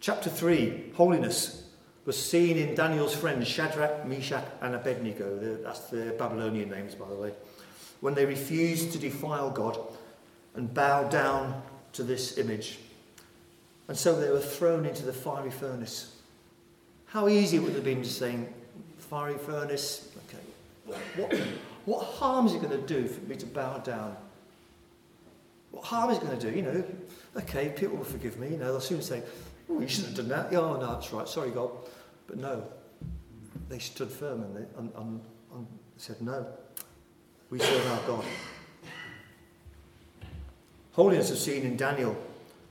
Chapter 0.00 0.28
3, 0.28 0.92
Holiness, 0.96 1.68
was 2.04 2.20
seen 2.20 2.58
in 2.58 2.74
Daniel's 2.74 3.14
friends 3.14 3.46
Shadrach, 3.46 4.04
Meshach, 4.04 4.44
and 4.60 4.74
Abednego. 4.74 5.60
That's 5.62 5.88
the 5.88 6.16
Babylonian 6.18 6.68
names, 6.68 6.96
by 6.96 7.08
the 7.08 7.14
way. 7.14 7.32
When 8.00 8.14
they 8.14 8.26
refused 8.26 8.90
to 8.92 8.98
defile 8.98 9.50
God 9.50 9.78
and 10.56 10.74
bow 10.74 11.04
down 11.04 11.62
to 11.92 12.02
this 12.02 12.38
image. 12.38 12.80
And 13.88 13.96
so 13.96 14.18
they 14.18 14.30
were 14.30 14.40
thrown 14.40 14.86
into 14.86 15.04
the 15.04 15.12
fiery 15.12 15.50
furnace. 15.50 16.16
How 17.06 17.28
easy 17.28 17.58
it 17.58 17.60
would 17.60 17.74
have 17.74 17.84
been 17.84 18.02
to 18.02 18.08
say, 18.08 18.38
fiery 18.98 19.36
furnace, 19.36 20.08
okay, 20.28 20.98
what, 21.16 21.38
what 21.84 22.04
harm 22.04 22.46
is 22.46 22.54
it 22.54 22.62
going 22.62 22.70
to 22.70 22.86
do 22.86 23.06
for 23.06 23.20
me 23.22 23.36
to 23.36 23.46
bow 23.46 23.78
down? 23.78 24.16
What 25.70 25.84
harm 25.84 26.10
is 26.10 26.18
it 26.18 26.24
going 26.24 26.38
to 26.38 26.50
do? 26.50 26.56
You 26.56 26.62
know, 26.62 26.84
okay, 27.36 27.70
people 27.70 27.96
will 27.96 28.04
forgive 28.04 28.38
me. 28.38 28.48
You 28.48 28.56
know, 28.56 28.66
they'll 28.66 28.80
soon 28.80 29.02
say, 29.02 29.22
oh, 29.68 29.80
you 29.80 29.88
shouldn't 29.88 30.16
have 30.16 30.28
done 30.28 30.50
that. 30.50 30.54
Oh, 30.56 30.76
no, 30.76 30.94
that's 30.94 31.12
right. 31.12 31.28
Sorry, 31.28 31.50
God. 31.50 31.70
But 32.26 32.38
no, 32.38 32.64
they 33.68 33.78
stood 33.78 34.10
firm 34.10 34.42
and, 34.42 34.56
they, 34.56 34.78
and, 34.78 34.92
and, 34.96 35.20
and 35.54 35.66
said, 35.96 36.20
no, 36.22 36.46
we 37.50 37.58
serve 37.58 37.90
our 37.90 38.06
God. 38.06 38.24
Holiness 40.92 41.30
is 41.30 41.42
seen 41.42 41.64
in 41.64 41.76
Daniel 41.76 42.16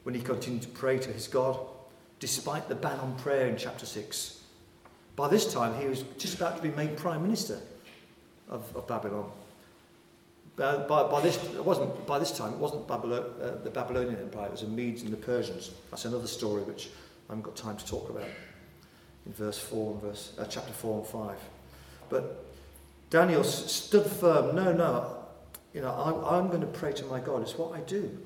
when 0.04 0.16
he 0.16 0.22
continued 0.22 0.64
to 0.64 0.68
pray 0.70 0.98
to 0.98 1.12
his 1.12 1.28
God, 1.28 1.60
despite 2.20 2.68
the 2.68 2.76
ban 2.76 3.00
on 3.00 3.16
prayer 3.18 3.48
in 3.48 3.58
chapter 3.58 3.86
6. 3.86 4.42
By 5.16 5.28
this 5.28 5.54
time, 5.54 5.80
he 5.80 5.88
was 5.88 6.04
just 6.18 6.36
about 6.36 6.58
to 6.58 6.64
be 6.64 6.70
made 6.70 6.98
prime 6.98 7.22
minister 7.22 7.60
of, 8.50 8.76
of 8.76 8.88
Babylon. 8.88 9.30
Uh, 10.60 10.88
by, 10.88 11.04
by, 11.04 11.22
this, 11.22 11.38
it 11.44 11.64
wasn't, 11.64 12.06
by 12.06 12.20
this 12.20 12.32
time, 12.38 12.54
it 12.54 12.60
wasn't 12.60 12.88
Babylon, 12.88 13.24
uh, 13.42 13.64
the 13.64 13.70
Babylonian 13.70 14.18
Empire, 14.18 14.46
it 14.46 14.52
was 14.52 14.62
the 14.62 14.68
Medes 14.68 15.02
and 15.02 15.12
the 15.12 15.18
Persians. 15.18 15.72
That's 15.90 16.06
another 16.06 16.28
story 16.28 16.62
which 16.64 16.90
I 17.30 17.34
haven't 17.34 17.44
got 17.44 17.56
time 17.56 17.78
to 17.78 17.86
talk 17.86 18.10
about 18.10 18.28
in 19.26 19.34
verse 19.34 19.58
4 19.58 19.92
and 19.94 20.02
verse, 20.02 20.34
uh, 20.38 20.46
chapter 20.46 20.74
4 20.74 21.00
and 21.00 21.08
5. 21.08 21.38
But 22.10 22.46
Daniel 23.10 23.44
stood 23.44 24.06
firm. 24.06 24.56
No, 24.56 24.74
no, 24.74 25.18
you 25.74 25.82
know, 25.82 25.92
I, 25.92 26.38
I'm 26.38 26.48
going 26.48 26.62
to 26.62 26.68
pray 26.68 26.94
to 26.94 27.06
my 27.06 27.20
God. 27.20 27.42
It's 27.42 27.58
what 27.58 27.74
I 27.74 27.82
do. 27.82 28.18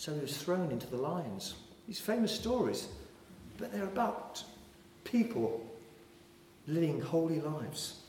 So 0.00 0.14
he 0.14 0.20
was 0.20 0.34
thrown 0.34 0.72
into 0.72 0.86
the 0.86 0.96
lions. 0.96 1.56
These 1.86 2.00
famous 2.00 2.34
stories, 2.34 2.88
but 3.58 3.70
they're 3.70 3.84
about 3.84 4.42
people 5.04 5.62
living 6.66 7.02
holy 7.02 7.38
lives. 7.42 8.00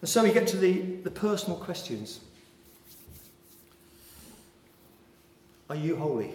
And 0.00 0.08
so 0.08 0.22
we 0.22 0.32
get 0.32 0.46
to 0.46 0.56
the, 0.56 0.80
the 1.02 1.10
personal 1.10 1.58
questions. 1.58 2.20
Are 5.68 5.74
you 5.74 5.96
holy? 5.96 6.30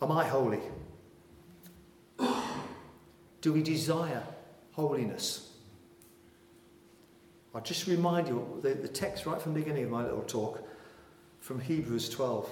Am 0.00 0.12
I 0.12 0.26
holy? 0.26 0.60
Do 3.40 3.52
we 3.52 3.64
desire 3.64 4.22
holiness? 4.74 5.50
I'll 7.52 7.62
just 7.62 7.88
remind 7.88 8.28
you 8.28 8.60
the, 8.62 8.74
the 8.74 8.86
text 8.86 9.26
right 9.26 9.42
from 9.42 9.54
the 9.54 9.58
beginning 9.58 9.82
of 9.82 9.90
my 9.90 10.04
little 10.04 10.22
talk 10.22 10.64
from 11.44 11.60
Hebrews 11.60 12.08
12. 12.08 12.50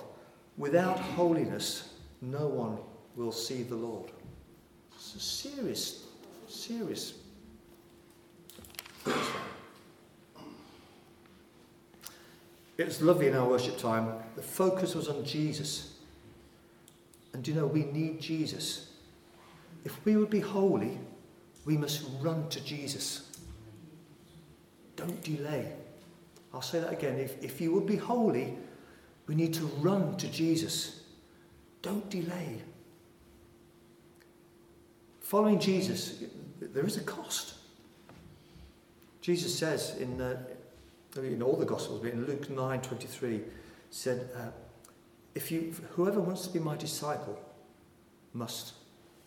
Without 0.58 0.98
holiness, 0.98 1.94
no 2.20 2.46
one 2.46 2.76
will 3.16 3.32
see 3.32 3.62
the 3.62 3.74
Lord. 3.74 4.10
It's 4.94 5.14
a 5.14 5.18
serious, 5.18 6.04
serious 6.46 7.14
it 12.76 12.84
was 12.84 13.00
lovely 13.00 13.28
in 13.28 13.34
our 13.34 13.48
worship 13.48 13.78
time. 13.78 14.12
The 14.36 14.42
focus 14.42 14.94
was 14.94 15.08
on 15.08 15.24
Jesus. 15.24 15.94
And 17.32 17.42
do 17.42 17.50
you 17.50 17.56
know, 17.56 17.66
we 17.66 17.84
need 17.84 18.20
Jesus. 18.20 18.90
If 19.86 20.04
we 20.04 20.18
would 20.18 20.28
be 20.28 20.40
holy, 20.40 20.98
we 21.64 21.78
must 21.78 22.04
run 22.20 22.46
to 22.50 22.62
Jesus. 22.62 23.38
Don't 24.96 25.22
delay. 25.22 25.72
I'll 26.52 26.60
say 26.60 26.78
that 26.78 26.92
again. 26.92 27.18
If, 27.18 27.42
if 27.42 27.58
you 27.58 27.72
would 27.72 27.86
be 27.86 27.96
holy, 27.96 28.58
we 29.26 29.34
need 29.34 29.54
to 29.54 29.66
run 29.80 30.16
to 30.16 30.28
Jesus. 30.28 31.02
Don't 31.80 32.08
delay. 32.10 32.62
Following 35.20 35.58
Jesus, 35.58 36.22
there 36.60 36.84
is 36.84 36.96
a 36.96 37.00
cost. 37.00 37.54
Jesus 39.20 39.56
says 39.56 39.96
in, 39.98 40.20
uh, 40.20 40.36
in 41.16 41.42
all 41.42 41.56
the 41.56 41.64
Gospels, 41.64 42.00
but 42.02 42.12
in 42.12 42.26
Luke 42.26 42.50
9:23, 42.50 43.42
said, 43.90 44.28
uh, 44.34 44.50
"If 45.34 45.50
you, 45.50 45.72
whoever 45.92 46.20
wants 46.20 46.46
to 46.46 46.52
be 46.52 46.58
my 46.58 46.76
disciple, 46.76 47.38
must 48.34 48.74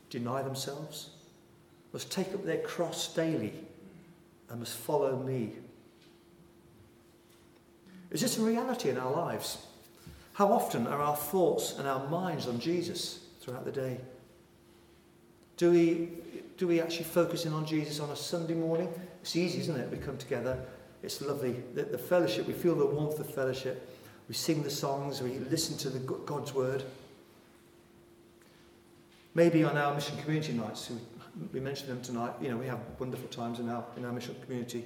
deny 0.10 0.42
themselves, 0.42 1.12
must 1.94 2.12
take 2.12 2.34
up 2.34 2.44
their 2.44 2.62
cross 2.62 3.14
daily, 3.14 3.66
and 4.50 4.60
must 4.60 4.76
follow 4.76 5.16
me." 5.16 5.56
Is 8.12 8.22
this 8.22 8.38
a 8.38 8.42
reality 8.42 8.90
in 8.90 8.98
our 8.98 9.12
lives? 9.12 9.58
How 10.36 10.52
often 10.52 10.86
are 10.88 11.02
our 11.02 11.16
thoughts 11.16 11.78
and 11.78 11.88
our 11.88 12.08
minds 12.10 12.48
on 12.48 12.60
Jesus 12.60 13.20
throughout 13.40 13.66
the 13.66 13.72
day? 13.72 13.98
Do 15.58 15.72
we, 15.72 16.10
do 16.58 16.68
we 16.68 16.82
actually 16.82 17.06
focus 17.06 17.46
in 17.46 17.54
on 17.54 17.66
Jesus 17.66 18.00
on 18.00 18.10
a 18.10 18.16
Sunday 18.16 18.54
morning? 18.54 18.90
It's 19.22 19.36
easy, 19.36 19.60
isn't 19.62 19.78
it? 19.78 19.90
We 19.90 19.98
come 19.98 20.18
together. 20.18 20.60
It's 21.04 21.22
lovely. 21.22 21.64
The, 21.74 21.84
the 21.84 21.98
fellowship, 21.98 22.48
we 22.48 22.54
feel 22.54 22.76
the 22.76 22.86
warmth 22.86 23.18
of 23.20 23.34
fellowship. 23.34 23.98
We 24.28 24.36
sing 24.36 24.62
the 24.62 24.70
songs. 24.70 25.22
We 25.22 25.40
listen 25.40 25.78
to 25.78 25.90
the 25.90 26.00
God's 26.00 26.54
word. 26.54 26.84
Maybe 29.34 29.64
on 29.64 29.78
our 29.78 29.94
mission 29.94 30.18
community 30.18 30.54
nights, 30.54 30.90
we 30.90 30.98
we 31.54 31.60
mentioned 31.60 31.90
them 31.90 32.02
tonight. 32.02 32.34
You 32.42 32.50
know, 32.50 32.58
we 32.58 32.68
have 32.68 32.80
wonderful 33.00 33.28
times 33.28 33.60
in 33.60 33.70
our, 33.70 33.84
in 33.98 34.06
our 34.06 34.12
mission 34.12 34.36
community. 34.44 34.86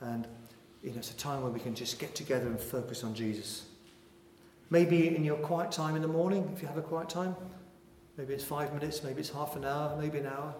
And, 0.00 0.26
you 0.82 0.90
know, 0.90 0.98
it's 0.98 1.10
a 1.10 1.16
time 1.16 1.42
where 1.42 1.50
we 1.50 1.60
can 1.60 1.74
just 1.74 1.98
get 1.98 2.14
together 2.14 2.46
and 2.46 2.60
focus 2.60 3.04
on 3.04 3.14
Jesus. 3.14 3.66
Maybe 4.72 5.14
in 5.14 5.22
your 5.22 5.36
quiet 5.36 5.70
time 5.70 5.96
in 5.96 6.00
the 6.00 6.08
morning, 6.08 6.50
if 6.56 6.62
you 6.62 6.66
have 6.66 6.78
a 6.78 6.82
quiet 6.82 7.10
time. 7.10 7.36
Maybe 8.16 8.32
it's 8.32 8.42
five 8.42 8.72
minutes, 8.72 9.04
maybe 9.04 9.20
it's 9.20 9.28
half 9.28 9.54
an 9.54 9.66
hour, 9.66 9.94
maybe 10.00 10.16
an 10.16 10.28
hour. 10.28 10.54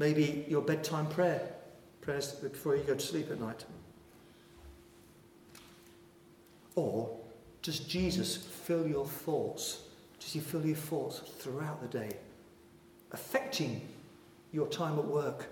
Maybe 0.00 0.44
your 0.48 0.62
bedtime 0.62 1.06
prayer, 1.06 1.48
prayers 2.00 2.32
before 2.32 2.74
you 2.74 2.82
go 2.82 2.94
to 2.96 3.00
sleep 3.00 3.30
at 3.30 3.38
night. 3.38 3.64
Or 6.74 7.16
does 7.62 7.78
Jesus 7.78 8.36
fill 8.36 8.88
your 8.88 9.06
thoughts? 9.06 9.82
Does 10.18 10.32
he 10.32 10.40
fill 10.40 10.66
your 10.66 10.74
thoughts 10.74 11.20
throughout 11.38 11.80
the 11.80 11.98
day? 12.00 12.16
Affecting 13.12 13.80
your 14.52 14.66
time 14.66 14.98
at 14.98 15.04
work, 15.04 15.46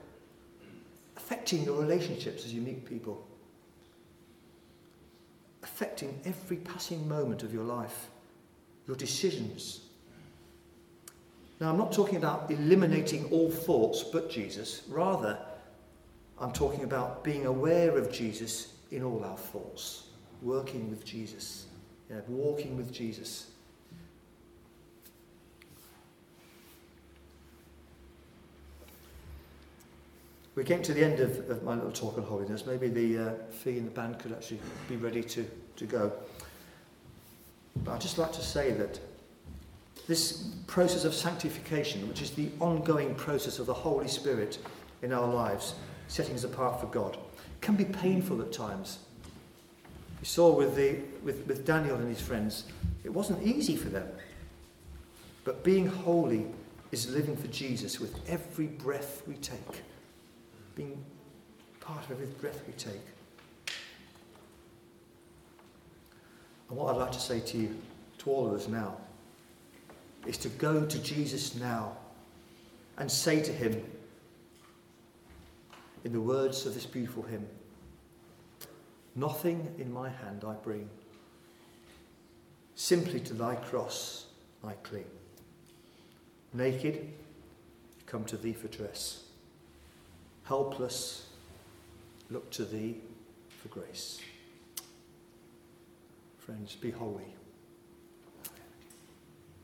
affecting 1.17 1.63
your 1.63 1.81
relationships 1.81 2.45
as 2.45 2.53
you 2.53 2.61
meet 2.61 2.85
people, 2.85 3.25
affecting 5.77 6.19
every 6.25 6.57
passing 6.57 7.07
moment 7.07 7.43
of 7.43 7.53
your 7.53 7.63
life, 7.63 8.09
your 8.87 8.97
decisions. 8.97 9.81
Now, 11.61 11.69
I'm 11.69 11.77
not 11.77 11.93
talking 11.93 12.17
about 12.17 12.51
eliminating 12.51 13.27
all 13.27 13.51
thoughts 13.51 14.03
but 14.03 14.31
Jesus. 14.31 14.85
Rather, 14.89 15.39
I'm 16.41 16.53
talking 16.53 16.83
about 16.83 17.23
being 17.23 17.45
aware 17.45 17.99
of 17.99 18.11
Jesus 18.11 18.73
in 18.91 19.03
all 19.03 19.23
our 19.23 19.37
thoughts 19.37 20.05
working 20.41 20.89
with 20.89 21.05
Jesus, 21.05 21.67
you 22.09 22.23
walking 22.27 22.75
with 22.79 22.91
Jesus. 22.91 23.51
We 30.55 30.65
came 30.65 30.81
to 30.85 30.95
the 30.95 31.05
end 31.05 31.21
of, 31.21 31.51
of 31.51 31.63
my 31.65 31.75
little 31.75 31.93
talk 31.93 32.17
on 32.17 32.25
holiness. 32.25 32.65
Maybe 32.65 32.89
the 32.89 33.19
uh, 33.19 33.33
fee 33.51 33.77
and 33.77 33.87
the 33.87 33.91
band 33.91 34.19
could 34.19 34.33
actually 34.33 34.61
be 34.89 34.97
ready 34.97 35.23
to, 35.23 35.47
to 35.77 35.87
go. 35.87 36.13
But 37.85 37.93
I'd 37.93 38.01
just 38.01 38.19
like 38.19 38.33
to 38.33 38.43
say 38.43 38.73
that 38.73 39.01
this 40.07 40.55
process 40.67 41.05
of 41.05 41.15
sanctification, 41.15 42.09
which 42.09 42.23
is 42.23 42.31
the 42.31 42.51
ongoing 42.61 43.15
process 43.15 43.59
of 43.59 43.67
the 43.67 43.75
Holy 43.75 44.09
Spirit 44.09 44.59
in 45.03 45.13
our 45.13 45.27
lives, 45.27 45.75
setting 46.09 46.35
us 46.35 46.45
apart 46.45 46.81
for 46.81 46.87
God, 46.87 47.19
can 47.61 47.75
be 47.75 47.85
painful 47.85 48.41
at 48.41 48.53
times. 48.53 49.01
We 50.21 50.27
saw 50.27 50.55
with, 50.55 50.77
the, 50.77 50.99
with, 51.23 51.47
with 51.47 51.67
Daniel 51.67 51.97
and 51.97 52.09
his 52.09 52.21
friends, 52.21 52.65
it 53.05 53.13
wasn't 53.13 53.45
easy 53.47 53.77
for 53.77 53.89
them. 53.89 54.09
But 55.45 55.63
being 55.63 55.87
holy 55.87 56.47
is 56.93 57.11
living 57.11 57.37
for 57.37 57.49
Jesus 57.49 58.01
with 58.01 58.19
every 58.29 58.67
breath 58.67 59.23
we 59.27 59.35
take, 59.35 59.83
being 60.75 61.05
part 61.81 62.05
of 62.05 62.13
every 62.13 62.27
breath 62.27 62.63
we 62.67 62.73
take. 62.75 63.01
And 66.69 66.79
what 66.79 66.95
I'd 66.95 66.99
like 66.99 67.13
to 67.13 67.21
say 67.21 67.41
to 67.41 67.59
you, 67.59 67.77
to 68.19 68.31
all 68.31 68.47
of 68.47 68.53
us 68.53 68.69
now, 68.69 68.97
is 70.27 70.37
to 70.39 70.49
go 70.49 70.85
to 70.85 70.99
Jesus 71.03 71.55
now 71.55 71.97
and 72.99 73.11
say 73.11 73.43
to 73.43 73.53
him, 73.53 73.83
in 76.05 76.13
the 76.13 76.21
words 76.21 76.67
of 76.67 76.75
this 76.75 76.87
beautiful 76.87 77.23
hymn, 77.23 77.47
Nothing 79.17 79.75
in 79.79 79.91
my 79.91 80.11
hand 80.11 80.45
I 80.47 80.53
bring. 80.55 80.91
Simply 82.75 83.19
to 83.21 83.33
thy 83.33 83.55
cross 83.55 84.27
I 84.63 84.73
cling. 84.83 85.07
Naked, 86.53 87.09
come 88.05 88.25
to 88.27 88.37
thee 88.37 88.53
for 88.53 88.69
dress. 88.69 89.25
Helpless, 90.45 91.27
look 92.31 92.51
to 92.53 92.67
thee 92.67 92.99
for 93.63 93.69
grace. 93.69 94.21
Friends, 96.47 96.77
be 96.77 96.93
holy. 96.93 97.35